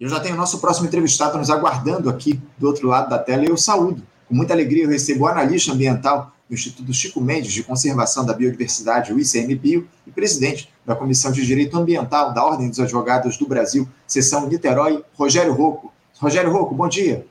Eu 0.00 0.08
já 0.08 0.18
tenho 0.18 0.34
o 0.34 0.38
nosso 0.38 0.58
próximo 0.60 0.86
entrevistado 0.86 1.36
nos 1.36 1.50
aguardando 1.50 2.08
aqui 2.08 2.40
do 2.56 2.66
outro 2.66 2.88
lado 2.88 3.10
da 3.10 3.18
tela 3.18 3.44
e 3.44 3.48
eu 3.48 3.56
saúdo. 3.58 4.02
Com 4.26 4.34
muita 4.34 4.54
alegria 4.54 4.84
eu 4.84 4.88
recebo 4.88 5.24
o 5.24 5.28
analista 5.28 5.72
ambiental 5.72 6.32
do 6.48 6.54
Instituto 6.54 6.90
Chico 6.94 7.20
Mendes 7.20 7.52
de 7.52 7.62
Conservação 7.62 8.24
da 8.24 8.32
Biodiversidade, 8.32 9.12
o 9.12 9.20
ICMBio, 9.20 9.86
e 10.06 10.10
presidente 10.10 10.70
da 10.86 10.96
Comissão 10.96 11.30
de 11.30 11.44
Direito 11.44 11.76
Ambiental 11.76 12.32
da 12.32 12.42
Ordem 12.42 12.70
dos 12.70 12.80
Advogados 12.80 13.36
do 13.36 13.46
Brasil, 13.46 13.86
seção 14.06 14.48
Niterói, 14.48 15.04
Rogério 15.12 15.52
Rocco. 15.52 15.92
Rogério 16.18 16.50
Rocco, 16.50 16.74
bom 16.74 16.88
dia. 16.88 17.26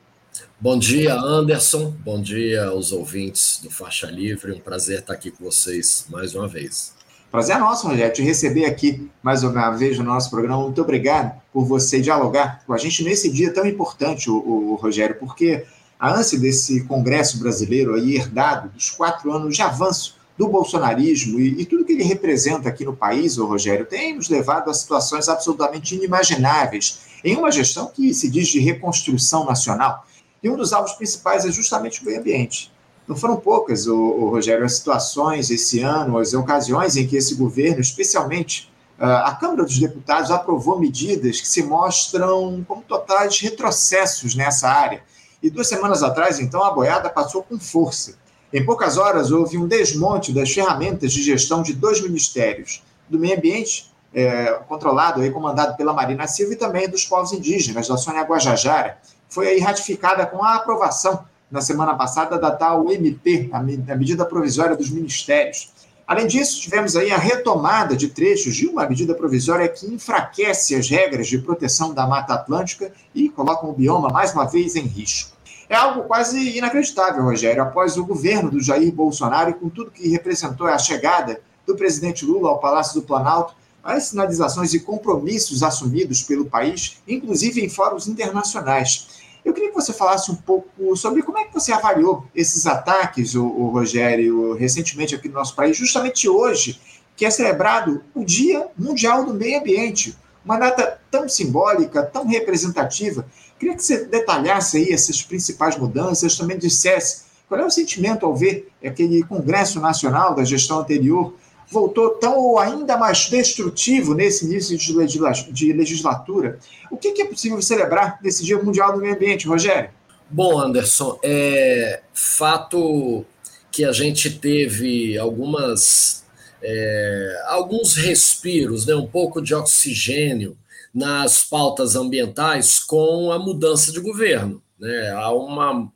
Bom 0.60 0.78
dia, 0.78 1.14
Anderson. 1.14 1.92
Bom 2.04 2.22
dia 2.22 2.66
aos 2.66 2.92
ouvintes 2.92 3.58
do 3.60 3.68
Faixa 3.68 4.06
Livre. 4.06 4.52
Um 4.52 4.60
prazer 4.60 5.00
estar 5.00 5.14
aqui 5.14 5.32
com 5.32 5.42
vocês 5.42 6.06
mais 6.08 6.36
uma 6.36 6.46
vez. 6.46 6.94
Prazer 7.30 7.54
é 7.54 7.58
nosso, 7.60 7.86
Rogério, 7.86 8.12
te 8.12 8.22
receber 8.22 8.64
aqui 8.64 9.08
mais 9.22 9.44
uma 9.44 9.70
vez 9.70 9.96
no 9.96 10.04
nosso 10.04 10.28
programa. 10.30 10.64
Muito 10.64 10.82
obrigado 10.82 11.40
por 11.52 11.64
você 11.64 12.00
dialogar 12.00 12.64
com 12.66 12.72
a 12.72 12.76
gente 12.76 13.04
nesse 13.04 13.30
dia 13.30 13.54
tão 13.54 13.64
importante, 13.64 14.28
o, 14.28 14.34
o 14.34 14.74
Rogério, 14.74 15.14
porque 15.14 15.64
a 15.96 16.12
ânsia 16.12 16.36
desse 16.36 16.82
Congresso 16.86 17.38
brasileiro 17.38 17.94
aí, 17.94 18.16
herdado 18.16 18.70
dos 18.70 18.90
quatro 18.90 19.30
anos 19.30 19.54
de 19.54 19.62
avanço 19.62 20.16
do 20.36 20.48
bolsonarismo 20.48 21.38
e, 21.38 21.60
e, 21.60 21.64
tudo 21.64 21.84
que 21.84 21.92
ele 21.92 22.02
representa 22.02 22.68
aqui 22.68 22.84
no 22.84 22.96
país, 22.96 23.38
o 23.38 23.46
Rogério, 23.46 23.86
tem 23.86 24.16
nos 24.16 24.28
levado 24.28 24.68
a 24.68 24.74
situações 24.74 25.28
absolutamente 25.28 25.94
inimagináveis 25.94 26.98
em 27.22 27.36
uma 27.36 27.52
gestão 27.52 27.92
que 27.94 28.12
se 28.12 28.28
diz 28.28 28.48
de 28.48 28.58
reconstrução 28.58 29.44
nacional. 29.44 30.04
E 30.42 30.50
um 30.50 30.56
dos 30.56 30.72
alvos 30.72 30.94
principais 30.94 31.44
é 31.44 31.52
justamente 31.52 32.02
o 32.02 32.06
meio 32.06 32.18
ambiente. 32.18 32.72
Não 33.10 33.16
foram 33.16 33.34
poucas, 33.34 33.88
o, 33.88 33.96
o 33.96 34.30
Rogério, 34.30 34.64
as 34.64 34.76
situações 34.76 35.50
esse 35.50 35.80
ano, 35.80 36.16
as 36.16 36.32
ocasiões 36.32 36.94
em 36.96 37.08
que 37.08 37.16
esse 37.16 37.34
governo, 37.34 37.80
especialmente 37.80 38.72
uh, 39.00 39.26
a 39.26 39.34
Câmara 39.34 39.64
dos 39.64 39.76
Deputados, 39.76 40.30
aprovou 40.30 40.78
medidas 40.78 41.40
que 41.40 41.48
se 41.48 41.60
mostram 41.64 42.64
como 42.68 42.82
totais 42.82 43.40
retrocessos 43.40 44.36
nessa 44.36 44.68
área. 44.68 45.02
E 45.42 45.50
duas 45.50 45.66
semanas 45.68 46.04
atrás, 46.04 46.38
então, 46.38 46.62
a 46.62 46.70
boiada 46.70 47.10
passou 47.10 47.42
com 47.42 47.58
força. 47.58 48.14
Em 48.52 48.64
poucas 48.64 48.96
horas, 48.96 49.32
houve 49.32 49.58
um 49.58 49.66
desmonte 49.66 50.32
das 50.32 50.52
ferramentas 50.52 51.12
de 51.12 51.20
gestão 51.20 51.64
de 51.64 51.72
dois 51.72 52.00
ministérios, 52.00 52.80
do 53.08 53.18
meio 53.18 53.36
ambiente, 53.36 53.92
é, 54.14 54.52
controlado 54.68 55.24
e 55.24 55.32
comandado 55.32 55.76
pela 55.76 55.92
Marina 55.92 56.28
Silva, 56.28 56.52
e 56.52 56.56
também 56.56 56.88
dos 56.88 57.04
povos 57.04 57.32
indígenas, 57.32 57.88
da 57.88 57.96
Sônia 57.96 58.22
Guajajara, 58.22 58.98
foi 59.28 59.48
aí 59.48 59.58
ratificada 59.58 60.24
com 60.26 60.44
a 60.44 60.54
aprovação 60.54 61.24
na 61.50 61.60
semana 61.60 61.94
passada 61.94 62.38
da 62.38 62.50
tal 62.50 62.90
MP, 62.92 63.50
a 63.52 63.60
medida 63.96 64.24
provisória 64.24 64.76
dos 64.76 64.90
ministérios. 64.90 65.72
Além 66.06 66.26
disso, 66.26 66.60
tivemos 66.60 66.96
aí 66.96 67.10
a 67.12 67.16
retomada 67.16 67.96
de 67.96 68.08
trechos 68.08 68.56
de 68.56 68.66
uma 68.66 68.86
medida 68.88 69.14
provisória 69.14 69.68
que 69.68 69.86
enfraquece 69.86 70.74
as 70.74 70.88
regras 70.88 71.28
de 71.28 71.38
proteção 71.38 71.94
da 71.94 72.06
Mata 72.06 72.34
Atlântica 72.34 72.92
e 73.14 73.28
coloca 73.28 73.66
o 73.66 73.72
bioma 73.72 74.08
mais 74.08 74.32
uma 74.32 74.44
vez 74.44 74.74
em 74.74 74.82
risco. 74.82 75.36
É 75.68 75.76
algo 75.76 76.02
quase 76.02 76.58
inacreditável, 76.58 77.22
Rogério, 77.22 77.62
após 77.62 77.96
o 77.96 78.04
governo 78.04 78.50
do 78.50 78.60
Jair 78.60 78.92
Bolsonaro 78.92 79.50
e 79.50 79.54
com 79.54 79.68
tudo 79.68 79.92
que 79.92 80.08
representou 80.08 80.66
a 80.66 80.76
chegada 80.78 81.40
do 81.64 81.76
presidente 81.76 82.24
Lula 82.24 82.48
ao 82.48 82.58
Palácio 82.58 83.00
do 83.00 83.06
Planalto, 83.06 83.54
as 83.82 84.08
sinalizações 84.08 84.74
e 84.74 84.80
compromissos 84.80 85.62
assumidos 85.62 86.22
pelo 86.22 86.46
país, 86.46 86.98
inclusive 87.06 87.64
em 87.64 87.68
fóruns 87.68 88.08
internacionais. 88.08 89.19
Eu 89.44 89.54
queria 89.54 89.70
que 89.70 89.74
você 89.74 89.92
falasse 89.92 90.30
um 90.30 90.34
pouco 90.34 90.94
sobre 90.96 91.22
como 91.22 91.38
é 91.38 91.44
que 91.44 91.54
você 91.54 91.72
avaliou 91.72 92.24
esses 92.34 92.66
ataques, 92.66 93.34
o, 93.34 93.44
o 93.44 93.68
Rogério, 93.70 94.54
recentemente 94.54 95.14
aqui 95.14 95.28
no 95.28 95.34
nosso 95.34 95.54
país, 95.54 95.76
justamente 95.76 96.28
hoje, 96.28 96.80
que 97.16 97.24
é 97.24 97.30
celebrado 97.30 98.02
o 98.14 98.24
Dia 98.24 98.68
Mundial 98.76 99.24
do 99.24 99.34
Meio 99.34 99.60
Ambiente, 99.60 100.16
uma 100.44 100.58
data 100.58 101.00
tão 101.10 101.28
simbólica, 101.28 102.02
tão 102.02 102.26
representativa. 102.26 103.26
Queria 103.58 103.76
que 103.76 103.82
você 103.82 104.04
detalhasse 104.04 104.78
aí 104.78 104.92
essas 104.92 105.22
principais 105.22 105.76
mudanças, 105.76 106.36
também 106.36 106.58
dissesse 106.58 107.24
qual 107.48 107.60
é 107.60 107.64
o 107.64 107.70
sentimento 107.70 108.24
ao 108.24 108.34
ver 108.34 108.70
aquele 108.84 109.22
Congresso 109.24 109.80
Nacional 109.80 110.34
da 110.34 110.44
gestão 110.44 110.78
anterior 110.78 111.34
voltou 111.70 112.10
tão 112.10 112.36
ou 112.38 112.58
ainda 112.58 112.96
mais 112.96 113.28
destrutivo 113.28 114.14
nesse 114.14 114.44
início 114.44 114.76
de 114.76 115.72
legislatura. 115.72 116.58
O 116.90 116.96
que 116.96 117.22
é 117.22 117.24
possível 117.24 117.62
celebrar 117.62 118.18
nesse 118.22 118.44
Dia 118.44 118.62
Mundial 118.62 118.92
do 118.92 119.00
Meio 119.00 119.14
Ambiente, 119.14 119.46
Rogério? 119.46 119.90
Bom, 120.28 120.58
Anderson, 120.60 121.18
é 121.22 122.02
fato 122.12 123.24
que 123.70 123.84
a 123.84 123.92
gente 123.92 124.30
teve 124.30 125.16
algumas 125.16 126.24
é, 126.62 127.42
alguns 127.46 127.94
respiros, 127.94 128.84
né, 128.86 128.94
um 128.94 129.06
pouco 129.06 129.40
de 129.40 129.54
oxigênio 129.54 130.56
nas 130.92 131.44
pautas 131.44 131.96
ambientais 131.96 132.78
com 132.78 133.30
a 133.32 133.38
mudança 133.38 133.92
de 133.92 134.00
governo. 134.00 134.62
Né? 134.78 135.10
Há 135.10 135.32
uma, 135.32 135.90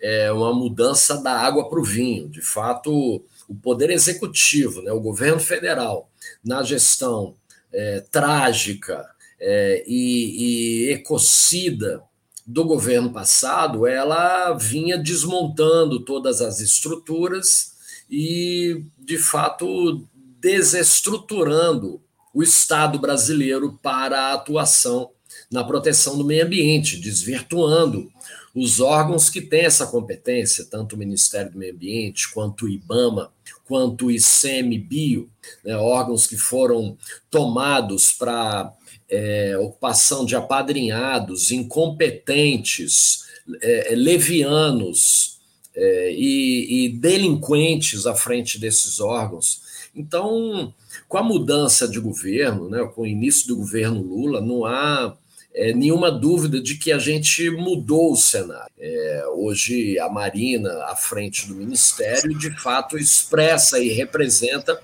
é, 0.00 0.32
uma 0.32 0.52
mudança 0.52 1.16
da 1.22 1.32
água 1.32 1.68
para 1.68 1.80
o 1.80 1.84
vinho. 1.84 2.28
De 2.28 2.40
fato, 2.40 3.22
o 3.48 3.54
Poder 3.54 3.90
Executivo, 3.90 4.82
né, 4.82 4.92
o 4.92 5.00
governo 5.00 5.40
federal, 5.40 6.10
na 6.44 6.62
gestão 6.62 7.34
é, 7.72 8.00
trágica 8.10 9.06
é, 9.40 9.84
e, 9.86 10.86
e 10.86 10.92
ecocida 10.92 12.02
do 12.46 12.64
governo 12.64 13.12
passado, 13.12 13.86
ela 13.86 14.52
vinha 14.54 14.98
desmontando 14.98 16.00
todas 16.00 16.40
as 16.40 16.60
estruturas 16.60 17.72
e, 18.10 18.84
de 18.98 19.16
fato, 19.16 20.06
desestruturando 20.40 22.02
o 22.34 22.42
Estado 22.42 22.98
brasileiro 22.98 23.78
para 23.82 24.18
a 24.18 24.34
atuação 24.34 25.10
na 25.50 25.62
proteção 25.62 26.16
do 26.16 26.24
meio 26.24 26.44
ambiente, 26.44 26.96
desvirtuando 26.96 28.10
os 28.54 28.80
órgãos 28.80 29.30
que 29.30 29.40
têm 29.40 29.64
essa 29.64 29.86
competência, 29.86 30.66
tanto 30.70 30.94
o 30.94 30.98
Ministério 30.98 31.52
do 31.52 31.58
Meio 31.58 31.74
Ambiente, 31.74 32.32
quanto 32.32 32.66
o 32.66 32.68
IBAMA, 32.68 33.32
quanto 33.64 34.06
o 34.06 34.10
ICMBio, 34.10 35.30
né, 35.64 35.76
órgãos 35.76 36.26
que 36.26 36.36
foram 36.36 36.96
tomados 37.30 38.12
para 38.12 38.72
é, 39.08 39.56
ocupação 39.58 40.24
de 40.24 40.36
apadrinhados, 40.36 41.50
incompetentes, 41.50 43.24
é, 43.60 43.94
levianos 43.94 45.38
é, 45.74 46.12
e, 46.12 46.86
e 46.86 46.88
delinquentes 46.90 48.06
à 48.06 48.14
frente 48.14 48.58
desses 48.58 49.00
órgãos. 49.00 49.62
Então, 49.94 50.72
com 51.08 51.18
a 51.18 51.22
mudança 51.22 51.88
de 51.88 52.00
governo, 52.00 52.68
né, 52.68 52.84
com 52.94 53.02
o 53.02 53.06
início 53.06 53.48
do 53.48 53.56
governo 53.56 54.02
Lula, 54.02 54.40
não 54.40 54.64
há 54.64 55.16
é, 55.54 55.72
nenhuma 55.72 56.10
dúvida 56.10 56.60
de 56.60 56.76
que 56.76 56.90
a 56.92 56.98
gente 56.98 57.50
mudou 57.50 58.12
o 58.12 58.16
cenário. 58.16 58.72
É, 58.78 59.24
hoje, 59.34 59.98
a 59.98 60.08
Marina, 60.08 60.70
à 60.84 60.96
frente 60.96 61.46
do 61.46 61.54
Ministério, 61.54 62.36
de 62.38 62.50
fato 62.60 62.96
expressa 62.96 63.78
e 63.78 63.88
representa 63.88 64.80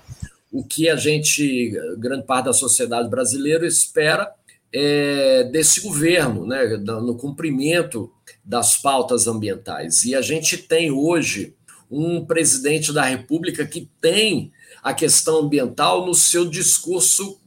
o 0.51 0.63
que 0.63 0.89
a 0.89 0.95
gente, 0.95 1.71
grande 1.97 2.25
parte 2.25 2.45
da 2.45 2.53
sociedade 2.53 3.09
brasileira, 3.09 3.65
espera 3.67 4.31
é, 4.73 5.43
desse 5.45 5.81
governo, 5.81 6.45
né, 6.45 6.65
no 6.77 7.15
cumprimento 7.15 8.11
das 8.43 8.77
pautas 8.77 9.27
ambientais. 9.27 10.03
E 10.03 10.15
a 10.15 10.21
gente 10.21 10.57
tem 10.57 10.91
hoje 10.91 11.55
um 11.89 12.23
presidente 12.23 12.93
da 12.93 13.03
República 13.03 13.65
que 13.65 13.89
tem 13.99 14.51
a 14.83 14.93
questão 14.93 15.39
ambiental 15.39 16.05
no 16.05 16.13
seu 16.13 16.47
discurso 16.47 17.39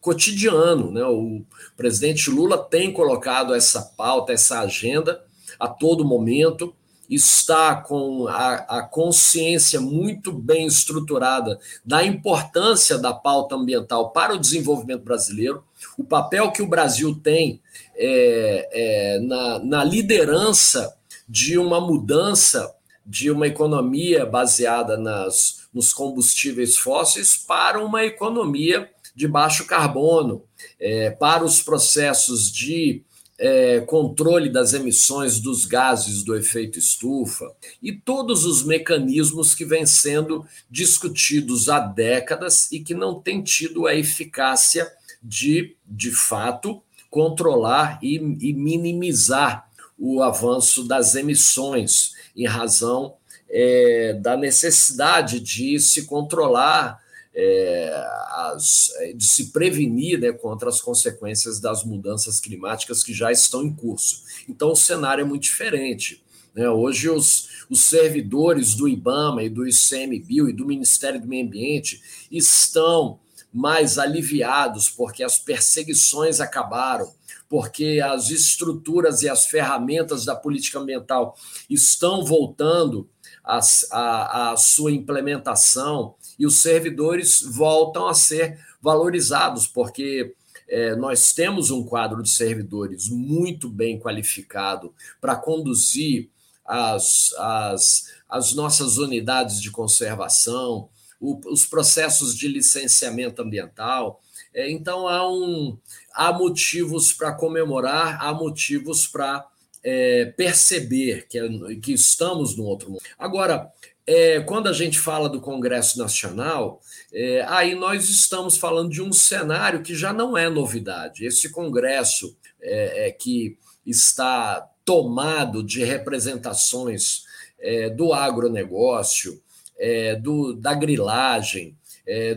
cotidiano. 0.00 0.90
Né? 0.90 1.04
O 1.04 1.42
presidente 1.76 2.30
Lula 2.30 2.58
tem 2.58 2.92
colocado 2.92 3.54
essa 3.54 3.82
pauta, 3.82 4.32
essa 4.32 4.60
agenda 4.60 5.22
a 5.58 5.66
todo 5.66 6.04
momento, 6.04 6.74
está 7.08 7.76
com 7.76 8.28
a, 8.28 8.54
a, 8.78 8.82
consciência 8.82 9.80
muito 9.80 10.30
bem 10.30 10.66
estruturada 10.66 11.58
da 11.84 12.04
importância 12.04 12.98
da 12.98 13.14
pauta 13.14 13.56
ambiental 13.56 14.10
para 14.10 14.34
o 14.34 14.38
desenvolvimento 14.38 15.04
brasileiro, 15.04 15.64
o 15.96 16.04
papel 16.04 16.52
que 16.52 16.60
o 16.60 16.68
Brasil 16.68 17.18
tem 17.22 17.62
é, 17.96 18.68
é, 18.72 19.20
na, 19.20 19.58
na 19.60 19.84
liderança 19.84 20.94
de 21.26 21.58
uma 21.58 21.80
mudança 21.80 22.74
de 23.08 23.30
uma 23.30 23.46
economia 23.46 24.26
baseada 24.26 24.98
nas, 24.98 25.66
nos 25.72 25.94
combustíveis 25.94 26.76
fósseis 26.76 27.36
para 27.36 27.82
uma 27.82 28.04
economia 28.04 28.90
de 29.18 29.26
baixo 29.26 29.66
carbono, 29.66 30.44
é, 30.78 31.10
para 31.10 31.44
os 31.44 31.60
processos 31.60 32.52
de 32.52 33.02
é, 33.36 33.80
controle 33.80 34.48
das 34.48 34.74
emissões 34.74 35.40
dos 35.40 35.66
gases 35.66 36.22
do 36.22 36.36
efeito 36.36 36.78
estufa 36.78 37.52
e 37.82 37.92
todos 37.92 38.44
os 38.44 38.62
mecanismos 38.62 39.56
que 39.56 39.64
vêm 39.64 39.84
sendo 39.84 40.46
discutidos 40.70 41.68
há 41.68 41.80
décadas 41.80 42.70
e 42.70 42.78
que 42.78 42.94
não 42.94 43.20
têm 43.20 43.42
tido 43.42 43.88
a 43.88 43.94
eficácia 43.94 44.88
de, 45.20 45.76
de 45.84 46.12
fato, 46.12 46.80
controlar 47.10 47.98
e, 48.00 48.18
e 48.18 48.52
minimizar 48.52 49.68
o 49.98 50.22
avanço 50.22 50.84
das 50.84 51.16
emissões 51.16 52.12
em 52.36 52.46
razão 52.46 53.16
é, 53.50 54.12
da 54.12 54.36
necessidade 54.36 55.40
de 55.40 55.80
se 55.80 56.06
controlar 56.06 57.00
é, 57.40 58.04
as, 58.52 58.90
é, 58.96 59.12
de 59.12 59.24
se 59.24 59.52
prevenir 59.52 60.18
né, 60.18 60.32
contra 60.32 60.68
as 60.68 60.80
consequências 60.80 61.60
das 61.60 61.84
mudanças 61.84 62.40
climáticas 62.40 63.04
que 63.04 63.14
já 63.14 63.30
estão 63.30 63.62
em 63.62 63.72
curso. 63.72 64.24
Então, 64.48 64.72
o 64.72 64.76
cenário 64.76 65.22
é 65.22 65.24
muito 65.24 65.44
diferente. 65.44 66.20
Né? 66.52 66.68
Hoje, 66.68 67.08
os, 67.08 67.48
os 67.70 67.84
servidores 67.84 68.74
do 68.74 68.88
IBAMA 68.88 69.44
e 69.44 69.48
do 69.48 69.64
ICMBio 69.64 70.48
e 70.48 70.52
do 70.52 70.66
Ministério 70.66 71.20
do 71.20 71.28
Meio 71.28 71.46
Ambiente 71.46 72.02
estão 72.28 73.20
mais 73.54 73.98
aliviados 73.98 74.90
porque 74.90 75.22
as 75.22 75.38
perseguições 75.38 76.40
acabaram, 76.40 77.08
porque 77.48 78.00
as 78.04 78.30
estruturas 78.30 79.22
e 79.22 79.28
as 79.28 79.46
ferramentas 79.46 80.24
da 80.24 80.34
política 80.34 80.80
ambiental 80.80 81.36
estão 81.70 82.24
voltando 82.24 83.08
à, 83.44 84.54
sua 84.56 84.92
implementação 84.92 86.14
e 86.38 86.46
os 86.46 86.62
servidores 86.62 87.42
voltam 87.42 88.06
a 88.06 88.14
ser 88.14 88.58
valorizados, 88.80 89.66
porque 89.66 90.34
é, 90.68 90.94
nós 90.94 91.32
temos 91.32 91.70
um 91.70 91.84
quadro 91.84 92.22
de 92.22 92.30
servidores 92.30 93.08
muito 93.08 93.68
bem 93.68 93.98
qualificado 93.98 94.94
para 95.20 95.34
conduzir 95.34 96.28
as, 96.64 97.32
as, 97.38 98.04
as 98.28 98.54
nossas 98.54 98.98
unidades 98.98 99.60
de 99.60 99.70
conservação, 99.70 100.88
o, 101.18 101.40
os 101.50 101.64
processos 101.64 102.36
de 102.36 102.46
licenciamento 102.46 103.42
ambiental. 103.42 104.20
É, 104.54 104.70
então, 104.70 105.08
há, 105.08 105.28
um, 105.28 105.78
há 106.14 106.32
motivos 106.32 107.12
para 107.12 107.32
comemorar, 107.32 108.18
há 108.20 108.32
motivos 108.32 109.06
para 109.06 109.46
é, 109.82 110.26
perceber 110.36 111.26
que, 111.28 111.40
que 111.76 111.92
estamos 111.92 112.56
no 112.56 112.64
outro 112.64 112.90
mundo. 112.90 113.02
Agora, 113.18 113.72
é, 114.08 114.40
quando 114.40 114.68
a 114.70 114.72
gente 114.72 114.98
fala 114.98 115.28
do 115.28 115.38
Congresso 115.38 115.98
Nacional, 115.98 116.80
é, 117.12 117.44
aí 117.46 117.74
nós 117.74 118.08
estamos 118.08 118.56
falando 118.56 118.88
de 118.88 119.02
um 119.02 119.12
cenário 119.12 119.82
que 119.82 119.94
já 119.94 120.14
não 120.14 120.36
é 120.36 120.48
novidade. 120.48 121.26
Esse 121.26 121.50
Congresso 121.50 122.34
é, 122.58 123.08
é 123.08 123.10
que 123.10 123.58
está 123.84 124.66
tomado 124.82 125.62
de 125.62 125.84
representações 125.84 127.24
é, 127.60 127.90
do 127.90 128.14
agronegócio, 128.14 129.42
é, 129.78 130.16
do, 130.16 130.54
da 130.54 130.72
grilagem, 130.72 131.76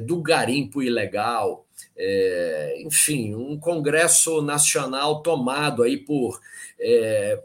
do 0.05 0.21
garimpo 0.21 0.83
ilegal, 0.83 1.65
enfim, 2.79 3.33
um 3.33 3.57
Congresso 3.57 4.41
Nacional 4.41 5.21
tomado 5.21 5.81
aí 5.81 5.95
por, 5.95 6.41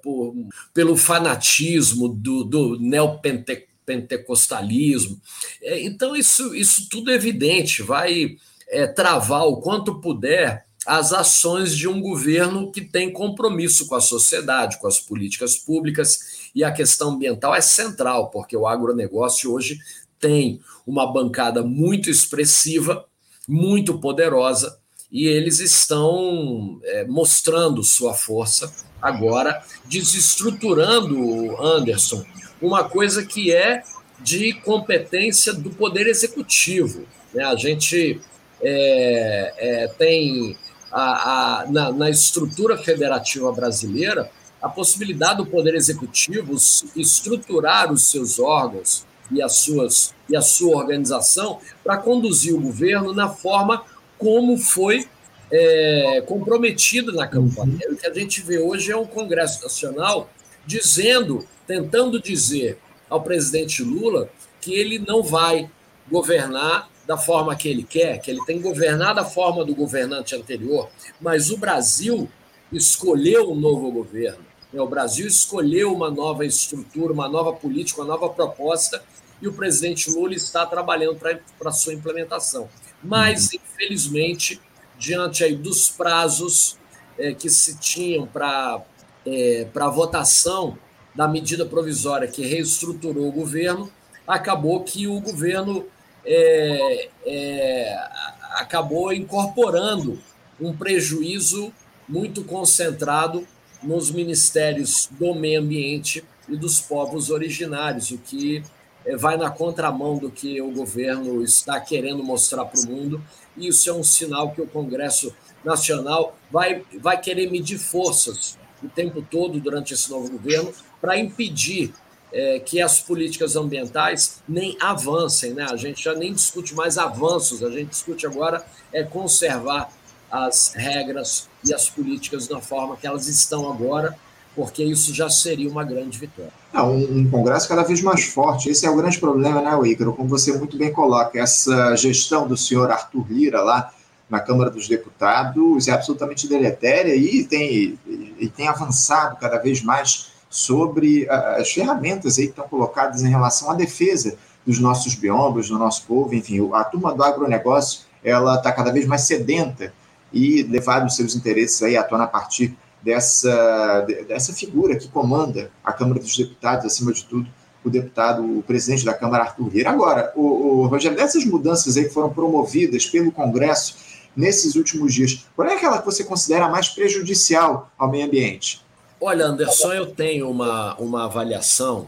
por 0.03 0.35
pelo 0.75 0.97
fanatismo 0.97 2.09
do, 2.09 2.43
do 2.43 2.81
neopentecostal 2.81 3.76
pentecostalismo. 3.87 5.19
É, 5.63 5.81
então, 5.83 6.15
isso, 6.15 6.55
isso 6.55 6.89
tudo 6.91 7.11
é 7.11 7.15
evidente, 7.15 7.83
vai 7.83 8.37
é, 8.69 8.87
travar 8.87 9.47
o 9.47 9.61
quanto 9.61 10.01
puder 10.01 10.67
as 10.87 11.13
ações 11.13 11.77
de 11.77 11.89
um 11.89 12.01
governo 12.01 12.71
que 12.71 12.81
tem 12.81 13.13
compromisso 13.13 13.89
com 13.89 13.97
a 13.97 14.01
sociedade, 14.01 14.79
com 14.79 14.87
as 14.87 14.99
políticas 14.99 15.57
públicas, 15.57 16.51
e 16.55 16.63
a 16.63 16.71
questão 16.71 17.11
ambiental 17.11 17.55
é 17.55 17.61
central, 17.61 18.31
porque 18.31 18.57
o 18.57 18.67
agronegócio 18.69 19.53
hoje 19.53 19.79
tem 20.21 20.61
uma 20.87 21.13
bancada 21.13 21.63
muito 21.63 22.09
expressiva, 22.09 23.05
muito 23.49 23.99
poderosa, 23.99 24.79
e 25.11 25.27
eles 25.27 25.59
estão 25.59 26.81
é, 26.85 27.05
mostrando 27.05 27.83
sua 27.83 28.15
força 28.15 28.73
agora, 29.03 29.63
desestruturando, 29.87 31.61
Anderson, 31.61 32.25
uma 32.61 32.85
coisa 32.85 33.25
que 33.25 33.53
é 33.53 33.83
de 34.21 34.55
competência 34.55 35.53
do 35.53 35.71
Poder 35.71 36.07
Executivo. 36.07 37.07
Né? 37.35 37.45
A 37.45 37.55
gente 37.55 38.21
é, 38.63 39.55
é, 39.59 39.89
tem 39.89 40.57
a, 40.91 41.63
a, 41.63 41.67
na, 41.71 41.93
na 41.93 42.11
estrutura 42.11 42.79
federativa 42.79 43.53
brasileira 43.53 44.31
a 44.61 44.69
possibilidade 44.69 45.39
do 45.39 45.47
Poder 45.47 45.75
Executivo 45.75 46.55
estruturar 46.97 47.93
os 47.93 48.11
seus 48.11 48.39
órgãos 48.39 49.07
e, 49.31 49.43
as 49.43 49.59
suas, 49.59 50.15
e 50.29 50.37
a 50.37 50.41
sua 50.41 50.77
organização 50.77 51.61
para 51.85 51.99
conduzir 51.99 52.55
o 52.55 52.61
governo 52.61 53.13
na 53.13 53.29
forma 53.29 53.85
como 54.19 54.57
foi 54.57 55.07
é, 55.51 56.23
comprometido 56.27 57.13
na 57.13 57.27
campanha. 57.27 57.79
Uhum. 57.89 57.95
O 57.95 57.97
que 57.97 58.07
a 58.07 58.15
gente 58.15 58.41
vê 58.41 58.59
hoje 58.59 58.91
é 58.91 58.97
um 58.97 59.07
Congresso 59.07 59.63
Nacional 59.63 60.31
dizendo 60.67 61.47
tentando 61.67 62.21
dizer 62.21 62.79
ao 63.09 63.23
presidente 63.23 63.83
Lula 63.83 64.31
que 64.61 64.75
ele 64.75 64.99
não 64.99 65.23
vai 65.23 65.71
governar 66.11 66.89
da 67.07 67.17
forma 67.17 67.55
que 67.55 67.69
ele 67.69 67.85
quer, 67.85 68.21
que 68.21 68.31
ele 68.31 68.45
tem 68.45 68.57
que 68.57 68.65
governar 68.65 69.15
da 69.15 69.25
forma 69.25 69.65
do 69.65 69.75
governante 69.75 70.35
anterior, 70.35 70.89
mas 71.21 71.51
o 71.51 71.57
Brasil 71.57 72.29
escolheu 72.73 73.53
um 73.53 73.55
novo 73.55 73.91
governo. 73.93 74.45
Né? 74.73 74.81
O 74.81 74.89
Brasil 74.89 75.27
escolheu 75.27 75.93
uma 75.93 76.11
nova 76.11 76.45
estrutura, 76.45 77.13
uma 77.13 77.29
nova 77.29 77.53
política, 77.53 78.01
uma 78.01 78.09
nova 78.09 78.29
proposta, 78.29 79.03
e 79.41 79.47
o 79.47 79.53
presidente 79.53 80.11
Lula 80.11 80.35
está 80.35 80.65
trabalhando 80.67 81.19
para 81.19 81.41
a 81.65 81.73
sua 81.73 81.93
implementação. 81.93 82.69
Mas, 83.03 83.53
uhum. 83.53 83.61
infelizmente, 83.63 84.61
diante 84.99 85.45
aí 85.45 85.55
dos 85.55 85.89
prazos 85.91 86.77
é, 87.19 87.33
que 87.33 87.49
se 87.49 87.79
tinham 87.79 88.27
para 88.27 88.83
é, 89.27 89.67
para 89.73 89.89
votação 89.89 90.79
da 91.15 91.27
medida 91.27 91.67
provisória 91.67 92.29
que 92.29 92.47
reestruturou 92.47 93.29
o 93.29 93.33
governo, 93.33 93.91
acabou 94.27 94.85
que 94.85 95.07
o 95.07 95.21
governo 95.21 95.87
é, 96.25 97.09
é, 97.25 98.09
acabou 98.53 99.13
incorporando 99.13 100.19
um 100.61 100.77
prejuízo 100.77 101.73
muito 102.09 102.45
concentrado 102.45 103.47
nos 103.83 104.11
ministérios 104.11 105.09
do 105.13 105.35
meio 105.35 105.61
ambiente 105.61 106.25
e 106.49 106.57
dos 106.57 106.81
povos 106.81 107.31
originários, 107.31 108.11
o 108.11 108.19
que 108.19 108.63
é, 109.05 109.17
vai 109.17 109.37
na 109.37 109.51
contramão 109.51 110.19
do 110.19 110.31
que 110.31 110.61
o 110.61 110.71
governo 110.71 111.43
está 111.43 111.81
querendo 111.81 112.23
mostrar 112.23 112.65
para 112.65 112.81
o 112.81 112.87
mundo, 112.87 113.23
e 113.57 113.69
isso 113.69 113.89
é 113.89 113.93
um 113.93 114.05
sinal 114.05 114.51
que 114.53 114.61
o 114.61 114.67
Congresso 114.67 115.35
Nacional 115.65 116.37
vai, 116.51 116.85
vai 117.01 117.21
querer 117.21 117.51
medir 117.51 117.79
forças 117.79 118.57
o 118.83 118.89
tempo 118.89 119.23
todo 119.23 119.59
durante 119.61 119.95
esse 119.95 120.11
novo 120.11 120.31
governo 120.31 120.73
para 121.01 121.19
impedir 121.19 121.93
é, 122.33 122.59
que 122.59 122.81
as 122.81 123.01
políticas 123.01 123.57
ambientais 123.57 124.43
nem 124.49 124.77
avancem. 124.81 125.55
Né? 125.55 125.67
A 125.71 125.77
gente 125.77 126.03
já 126.03 126.15
nem 126.15 126.33
discute 126.33 126.75
mais 126.75 126.99
avanços, 126.99 127.63
a 127.63 127.71
gente 127.71 127.91
discute 127.91 128.27
agora 128.27 128.65
é 128.93 129.03
conservar 129.03 129.91
as 130.31 130.73
regras 130.75 131.49
e 131.65 131.73
as 131.73 131.89
políticas 131.89 132.47
da 132.47 132.61
forma 132.61 132.97
que 132.97 133.07
elas 133.07 133.29
estão 133.29 133.71
agora, 133.71 134.19
porque 134.55 134.83
isso 134.83 135.15
já 135.15 135.31
seria 135.31 135.71
uma 135.71 135.85
grande 135.85 136.19
vitória. 136.19 136.53
É 136.73 136.83
um, 136.83 137.19
um, 137.19 137.31
Congresso 137.31 137.69
cada 137.69 137.83
vez 137.83 138.03
mais 138.03 138.25
forte. 138.25 138.69
Esse 138.69 138.87
é 138.87 138.91
o 138.91 138.97
grande 138.97 139.19
problema, 139.19 139.63
né, 139.63 139.89
Ícaro? 139.89 140.13
Como 140.13 140.29
você 140.29 140.53
muito 140.57 140.77
bem 140.77 140.93
coloca, 140.93 141.39
essa 141.39 141.95
gestão 141.95 142.49
do 142.49 142.57
senhor 142.57 142.91
Arthur 142.91 143.27
Lira 143.31 143.63
lá 143.63 143.93
na 144.29 144.41
Câmara 144.41 144.71
dos 144.71 144.89
Deputados 144.89 145.89
é 145.89 145.93
absolutamente 145.93 146.49
deletéria 146.49 147.15
e 147.15 147.45
tem, 147.45 147.99
e 148.39 148.49
tem 148.49 148.69
avançado 148.69 149.37
cada 149.37 149.59
vez 149.59 149.83
mais 149.83 150.33
sobre 150.51 151.29
as 151.31 151.71
ferramentas 151.73 152.39
aí 152.39 152.45
que 152.45 152.51
estão 152.51 152.69
colocadas 152.69 153.23
em 153.23 153.29
relação 153.29 153.71
à 153.71 153.75
defesa 153.75 154.37
dos 154.67 154.81
nossos 154.81 155.15
biomas, 155.15 155.69
do 155.69 155.79
nosso 155.79 156.05
povo, 156.07 156.35
enfim, 156.35 156.69
a 156.73 156.83
turma 156.83 157.15
do 157.15 157.23
agronegócio, 157.23 158.01
ela 158.23 158.57
está 158.57 158.73
cada 158.73 158.93
vez 158.93 159.07
mais 159.07 159.23
sedenta 159.23 159.93
e 160.33 160.63
levado 160.65 161.07
os 161.07 161.15
seus 161.15 161.37
interesses 161.37 161.81
aí 161.83 161.97
à 161.97 162.03
tona 162.03 162.25
a 162.25 162.29
partir 162.29 162.77
dessa, 163.01 164.05
dessa 164.27 164.53
figura 164.53 164.97
que 164.97 165.09
comanda 165.09 165.71
a 165.85 165.93
Câmara 165.93 166.19
dos 166.19 166.37
Deputados, 166.37 166.85
acima 166.85 167.13
de 167.13 167.25
tudo, 167.25 167.49
o 167.89 167.91
deputado, 167.91 168.43
o 168.43 168.63
presidente 168.63 169.05
da 169.05 169.15
Câmara, 169.15 169.45
Arthur 169.45 169.69
Lira. 169.69 169.91
Agora, 169.91 170.33
o, 170.35 170.43
o 170.43 170.87
Rogério, 170.87 171.17
dessas 171.17 171.45
mudanças 171.45 171.97
aí 171.97 172.05
que 172.05 172.11
foram 172.11 172.33
promovidas 172.33 173.07
pelo 173.07 173.33
Congresso 173.33 173.97
nesses 174.37 174.75
últimos 174.75 175.15
dias, 175.15 175.47
qual 175.57 175.67
é 175.67 175.75
aquela 175.75 175.99
que 175.99 176.05
você 176.05 176.23
considera 176.23 176.69
mais 176.69 176.89
prejudicial 176.89 177.91
ao 177.97 178.11
meio 178.11 178.27
ambiente? 178.27 178.85
Olha, 179.21 179.47
Anderson, 179.47 179.93
eu 179.95 180.07
tenho 180.07 180.51
uma, 180.51 180.95
uma 180.97 181.25
avaliação 181.25 182.07